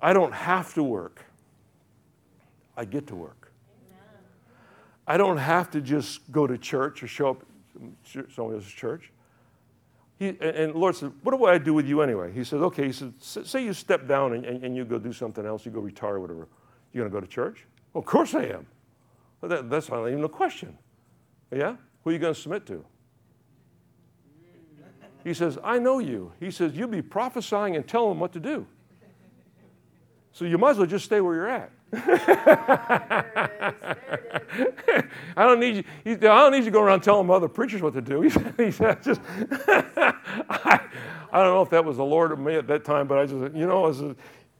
[0.00, 1.24] I don't have to work.
[2.78, 3.52] I get to work.
[5.04, 7.44] I don't have to just go to church or show up
[8.06, 9.10] somebody else's church.
[10.18, 12.32] He, and Lord said, What do I do with you anyway?
[12.32, 12.86] He said, Okay.
[12.86, 15.72] He said, Say you step down and, and, and you go do something else, you
[15.72, 16.46] go retire, whatever.
[16.92, 17.66] You're going to go to church?
[17.92, 18.66] Well, of course I am.
[19.40, 20.78] Well, that, that's not even a question.
[21.50, 21.76] Yeah?
[22.04, 22.84] Who are you going to submit to?
[25.24, 26.32] He says, I know you.
[26.38, 28.66] He says, You'll be prophesying and telling them what to do.
[30.32, 31.72] So you might as well just stay where you're at.
[31.92, 33.74] I
[35.36, 35.84] don't need you.
[36.06, 38.22] I don't need you to go around telling other preachers what to do.
[38.58, 39.20] He said, just,
[39.68, 40.80] I,
[41.32, 43.26] I, don't know if that was the Lord of me at that time, but I
[43.26, 44.02] just, you know, was,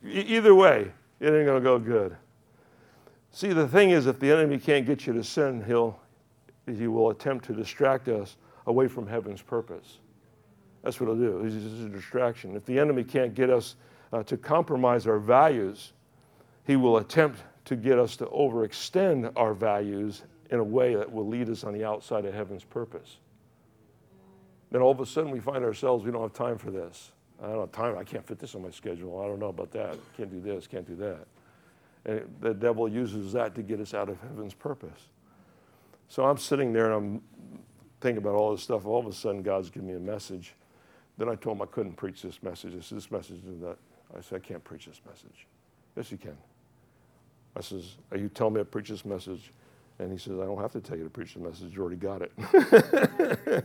[0.04, 2.16] either way, it ain't going to go good.
[3.30, 6.00] See, the thing is, if the enemy can't get you to sin, he'll,
[6.66, 9.98] he will attempt to distract us away from heaven's purpose.
[10.82, 11.44] That's what he'll do.
[11.44, 12.56] It's just a distraction.
[12.56, 13.76] If the enemy can't get us
[14.12, 15.92] uh, to compromise our values,
[16.68, 21.26] he will attempt to get us to overextend our values in a way that will
[21.26, 23.16] lead us on the outside of heaven's purpose.
[24.70, 27.12] Then all of a sudden we find ourselves, we don't have time for this.
[27.42, 27.96] I don't have time.
[27.96, 29.18] I can't fit this on my schedule.
[29.18, 29.96] I don't know about that.
[30.16, 31.26] Can't do this, can't do that.
[32.04, 35.08] And the devil uses that to get us out of heaven's purpose.
[36.08, 37.22] So I'm sitting there and I'm
[38.02, 38.84] thinking about all this stuff.
[38.84, 40.54] All of a sudden, God's giving me a message.
[41.16, 41.62] Then I told him
[47.58, 49.52] I you says, Are you telling me to preach this message?
[49.98, 51.96] And he says, I don't have to tell you to preach the message, you already
[51.96, 53.64] got it.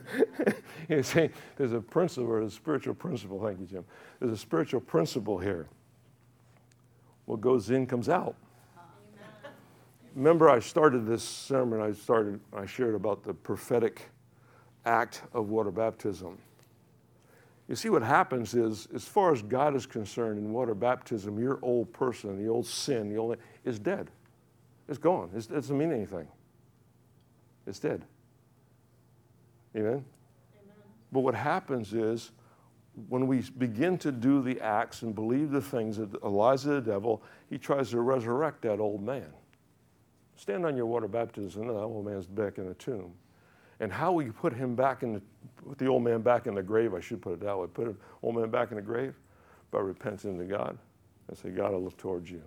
[0.88, 3.39] He's saying there's a principle, or a spiritual principle.
[3.39, 3.86] Thank you, Jim.
[4.20, 5.68] There's a spiritual principle here.
[7.26, 8.36] What goes in comes out.
[10.16, 14.10] Remember, I started this sermon, I started, I shared about the prophetic
[14.86, 16.39] act of water baptism.
[17.68, 21.60] You see, what happens is, as far as God is concerned in water baptism, your
[21.62, 24.09] old person, the old sin, the old is dead.
[24.88, 25.30] It's gone.
[25.36, 26.28] It's, it doesn't mean anything.
[27.66, 28.03] It's dead.
[29.76, 29.88] Amen?
[29.88, 30.03] Amen?
[31.11, 32.32] But what happens is,
[33.09, 37.24] when we begin to do the acts and believe the things that of the devil,
[37.49, 39.26] he tries to resurrect that old man.
[40.36, 43.14] Stand on your water baptism, and that old man's back in the tomb.
[43.80, 45.22] And how we put him back in the,
[45.68, 47.86] put the old man back in the grave, I should put it that way, put
[47.86, 49.16] the old man back in the grave
[49.72, 50.78] by repenting to God
[51.28, 52.43] and say, God, I look towards you.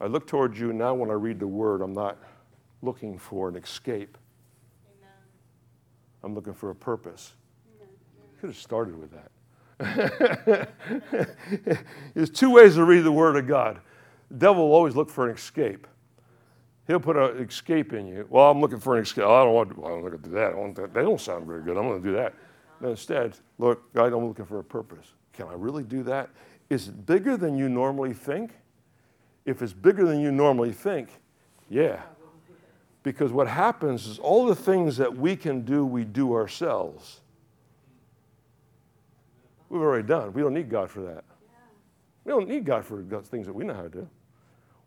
[0.00, 2.18] I look towards you now when I read the word, I'm not
[2.82, 4.16] looking for an escape.
[4.86, 5.12] Amen.
[6.22, 7.32] I'm looking for a purpose.
[8.40, 9.30] Could have started with that.
[12.14, 13.80] There's two ways to read the Word of God.
[14.30, 15.86] The devil will always look for an escape.
[16.86, 18.26] He'll put an escape in you.
[18.30, 19.24] Well, I'm looking for an escape.
[19.24, 20.52] I don't want to, well, I'm to do that.
[20.52, 20.94] I want that.
[20.94, 21.76] They don't sound very good.
[21.76, 22.34] I'm going to do that.
[22.80, 25.12] But instead, look, God, I'm looking for a purpose.
[25.32, 26.30] Can I really do that?
[26.70, 28.52] Is it bigger than you normally think?
[29.48, 31.08] If it's bigger than you normally think,
[31.70, 32.02] yeah.
[33.02, 37.20] Because what happens is all the things that we can do, we do ourselves.
[39.68, 40.32] We've already done.
[40.32, 41.24] We don't need God for that.
[42.24, 44.08] We don't need God for things that we know how to do.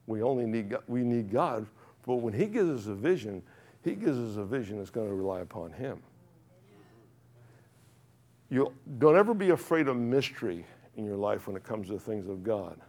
[0.07, 1.65] We only need God, we need God
[2.05, 3.41] but when He gives us a vision,
[3.83, 6.01] He gives us a vision that's going to rely upon Him.
[8.49, 10.65] You don't ever be afraid of mystery
[10.97, 12.79] in your life when it comes to the things of God.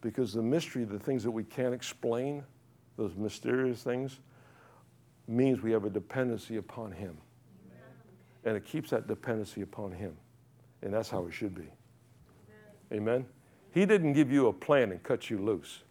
[0.00, 2.44] Because the mystery, the things that we can't explain,
[2.96, 4.20] those mysterious things,
[5.26, 7.16] means we have a dependency upon Him.
[8.44, 10.16] And it keeps that dependency upon Him.
[10.82, 11.68] And that's how it should be.
[12.92, 13.26] Amen?
[13.72, 15.82] He didn't give you a plan and cut you loose.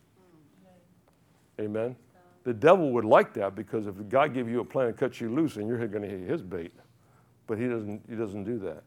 [1.60, 1.96] Amen?
[2.44, 5.30] The devil would like that because if God gave you a plan and cut you
[5.30, 6.72] loose, and you're going to hit his bait.
[7.46, 8.84] But he doesn't, he doesn't do that.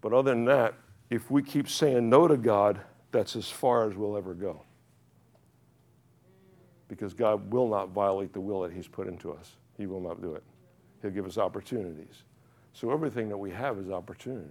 [0.00, 0.74] But other than that,
[1.10, 2.80] if we keep saying no to God,
[3.12, 4.62] that's as far as we'll ever go.
[6.88, 9.56] Because God will not violate the will that He's put into us.
[9.76, 10.42] He will not do it.
[11.02, 12.24] He'll give us opportunities.
[12.72, 14.50] So everything that we have is opportunities.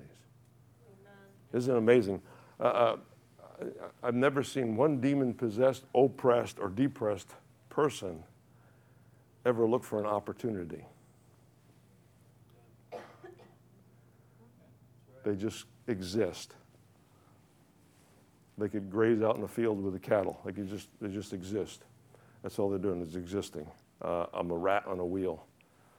[0.88, 1.18] Amen.
[1.54, 2.22] Isn't it amazing?
[2.60, 2.98] Uh, uh,
[4.04, 7.30] I've never seen one demon possessed, oppressed, or depressed
[7.70, 8.24] person
[9.46, 10.86] ever look for an opportunity.
[15.24, 16.54] They just exist.
[18.60, 20.40] They could graze out in the field with the cattle.
[20.46, 21.84] They could just they just exist.
[22.44, 23.68] That's all they're doing is existing.
[24.02, 25.46] Uh, I'm a rat on a wheel.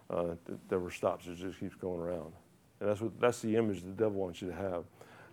[0.09, 1.27] Uh, it never stops.
[1.27, 2.33] It just keeps going around.
[2.81, 4.85] And that's what that's the image the devil wants you to have.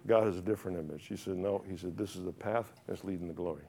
[0.06, 1.08] God has a different image.
[1.08, 1.64] He said, no.
[1.70, 3.64] He said, this is the path that's leading to glory.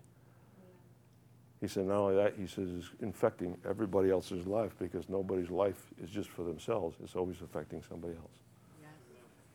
[1.60, 5.88] He said, not only that, he says it's infecting everybody else's life because nobody's life
[6.00, 6.96] is just for themselves.
[7.02, 8.30] It's always affecting somebody else.
[8.80, 8.90] Yes.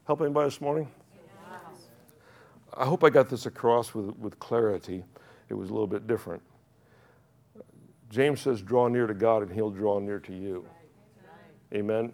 [0.05, 0.89] Help anybody this morning?
[2.75, 5.03] I hope I got this across with, with clarity.
[5.49, 6.41] It was a little bit different.
[8.09, 10.65] James says, draw near to God and he'll draw near to you.
[11.17, 11.79] Right.
[11.79, 12.13] Amen.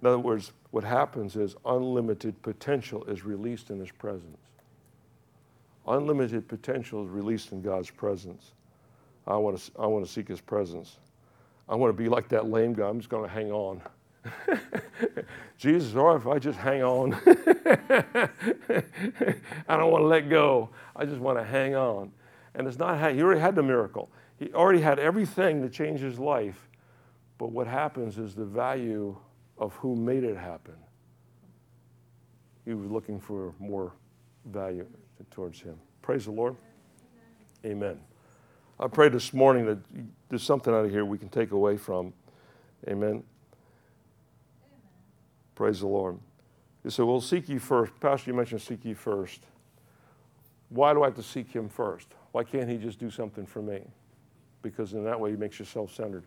[0.00, 4.38] In other words, what happens is unlimited potential is released in his presence.
[5.86, 8.52] Unlimited potential is released in God's presence.
[9.26, 10.98] I want to, I want to seek his presence.
[11.68, 12.88] I want to be like that lame guy.
[12.88, 13.80] I'm just going to hang on.
[15.58, 17.14] Jesus, or if I just hang on,
[19.68, 20.70] I don't want to let go.
[20.94, 22.12] I just want to hang on.
[22.54, 24.10] And it's not, he already had the miracle.
[24.38, 26.68] He already had everything to change his life.
[27.38, 29.16] But what happens is the value
[29.58, 30.74] of who made it happen.
[32.64, 33.92] He was looking for more
[34.46, 34.86] value
[35.30, 35.76] towards him.
[36.02, 36.56] Praise the Lord.
[37.64, 37.98] Amen.
[38.78, 39.78] I pray this morning that
[40.28, 42.12] there's something out of here we can take away from.
[42.88, 43.24] Amen.
[45.58, 46.16] Praise the Lord.
[46.84, 47.90] You say, well, seek ye first.
[47.98, 49.40] Pastor, you mentioned seek ye first.
[50.68, 52.06] Why do I have to seek him first?
[52.30, 53.80] Why can't he just do something for me?
[54.62, 56.22] Because in that way, he makes you self centered.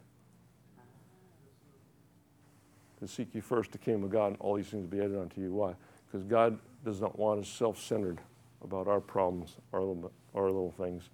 [3.00, 5.18] To seek ye first the kingdom of God, and all these things will be added
[5.18, 5.54] unto you.
[5.54, 5.76] Why?
[6.12, 8.20] Because God does not want us self centered
[8.62, 11.10] about our problems, our little, our little things.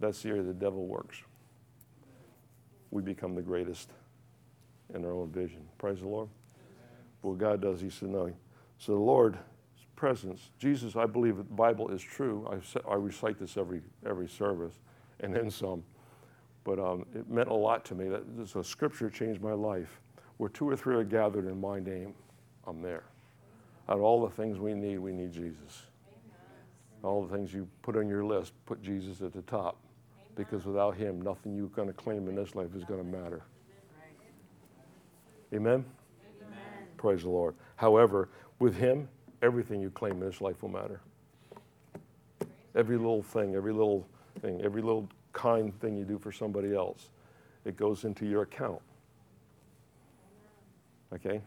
[0.00, 1.18] That's the area the devil works.
[2.90, 3.90] We become the greatest
[4.92, 5.60] in our own vision.
[5.78, 6.28] Praise the Lord.
[7.22, 8.32] What God does, He said, no.
[8.78, 9.38] So the Lord's
[9.96, 12.46] presence, Jesus, I believe the Bible is true.
[12.50, 14.74] I, I recite this every, every service
[15.20, 15.84] and then some.
[16.64, 18.08] but um, it meant a lot to me.
[18.08, 20.00] That scripture changed my life.
[20.36, 22.14] Where two or three are gathered in my name,
[22.66, 23.04] I'm there.
[23.88, 25.82] Out of all the things we need, we need Jesus.
[27.02, 29.76] All the things you put on your list, put Jesus at the top.
[30.34, 33.42] Because without him, nothing you're going to claim in this life is going to matter.
[35.52, 35.84] Amen?
[37.02, 37.56] Praise the Lord.
[37.74, 38.28] However,
[38.60, 39.08] with him,
[39.42, 41.00] everything you claim in this life will matter.
[42.76, 44.06] Every little thing, every little
[44.40, 47.08] thing, every little kind thing you do for somebody else,
[47.64, 48.80] it goes into your account.
[51.12, 51.40] Okay?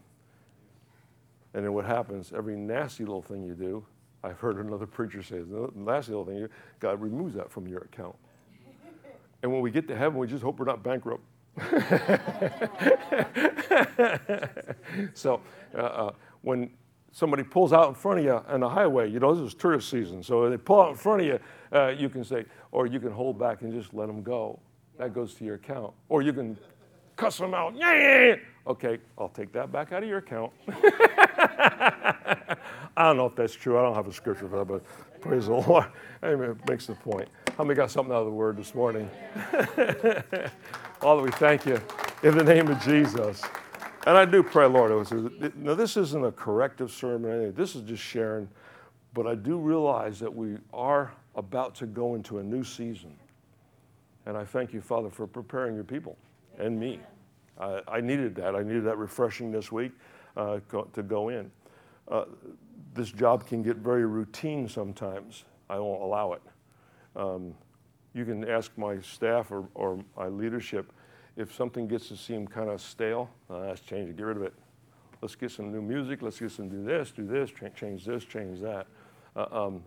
[1.53, 3.85] And then what happens, every nasty little thing you do,
[4.25, 6.49] I've heard another preacher say, the nasty little thing,
[6.81, 8.17] God removes that from your account.
[9.41, 11.23] And when we get to heaven, we just hope we're not bankrupt.
[15.13, 15.39] so
[15.73, 16.69] uh, uh, when
[17.11, 19.89] somebody pulls out in front of you on the highway, you know, this is tourist
[19.89, 20.21] season.
[20.21, 21.39] So they pull out in front of you,
[21.71, 24.59] uh, you can say, or you can hold back and just let them go.
[24.97, 25.93] That goes to your account.
[26.09, 26.57] Or you can
[27.15, 27.75] cuss them out.
[27.75, 28.35] Yeah,
[28.67, 30.51] Okay, I'll take that back out of your account.
[32.97, 33.77] I don't know if that's true.
[33.77, 34.83] I don't have a scripture for that, but
[35.21, 35.85] praise the Lord.
[36.23, 36.51] Amen.
[36.51, 37.29] It makes the point.
[37.57, 39.09] How many got something out of the word this morning?
[41.05, 41.79] Father, we thank you
[42.23, 43.43] in the name of Jesus.
[44.07, 44.91] And I do pray, Lord,
[45.55, 48.49] now this isn't a corrective sermon, this is just sharing,
[49.13, 53.15] but I do realize that we are about to go into a new season.
[54.25, 56.17] And I thank you, Father, for preparing your people
[56.57, 56.99] and me.
[57.59, 58.55] I, I needed that.
[58.55, 59.91] I needed that refreshing this week
[60.35, 60.59] uh,
[60.91, 61.51] to go in.
[62.07, 62.25] Uh,
[62.95, 65.43] this job can get very routine sometimes.
[65.69, 66.41] I won't allow it.
[67.15, 67.53] Um,
[68.15, 70.91] you can ask my staff or, or my leadership
[71.37, 74.43] if something gets to seem kind of stale, uh, let's change it, get rid of
[74.43, 74.53] it.
[75.21, 78.61] Let's get some new music, let's get some do this, do this, change this, change
[78.61, 78.87] that.
[79.35, 79.83] Uh, um,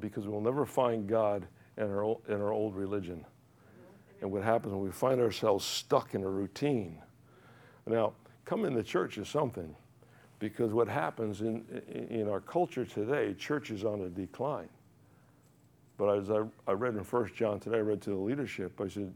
[0.00, 3.24] because we'll never find God in our, old, in our old religion.
[4.20, 7.02] And what happens when we find ourselves stuck in a routine?
[7.86, 8.14] Now,
[8.44, 9.74] coming to church is something,
[10.38, 11.64] because what happens in,
[12.10, 14.68] in our culture today, church is on a decline.
[15.98, 18.88] But as I, I read in 1 John today, I read to the leadership, I
[18.88, 19.12] said,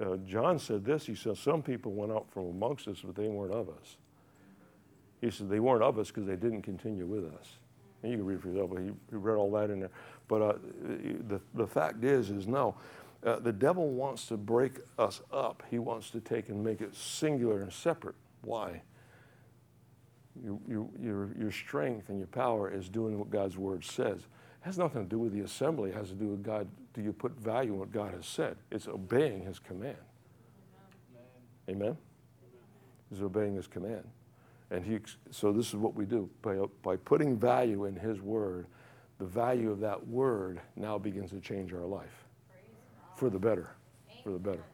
[0.00, 1.06] uh, John said this.
[1.06, 3.96] He said, Some people went out from amongst us, but they weren't of us.
[5.20, 7.58] He said, They weren't of us because they didn't continue with us.
[8.02, 9.90] And you can read for yourself, but he, he read all that in there.
[10.28, 10.54] But uh,
[11.28, 12.74] the, the fact is, is no.
[13.24, 15.62] Uh, the devil wants to break us up.
[15.70, 18.16] He wants to take and make it singular and separate.
[18.42, 18.82] Why?
[20.44, 24.18] You, you, your, your strength and your power is doing what God's word says.
[24.18, 25.90] It has nothing to do with the assembly.
[25.90, 28.56] It has to do with God do you put value in what God has said?
[28.70, 29.96] It's obeying His command.
[31.68, 31.82] Amen?
[31.82, 31.96] Amen?
[33.12, 34.04] Is obeying His command.
[34.70, 34.98] And he,
[35.30, 36.30] so this is what we do.
[36.40, 38.66] By, by putting value in His Word,
[39.18, 42.24] the value of that Word now begins to change our life
[43.16, 43.70] for the better.
[44.22, 44.64] For the better.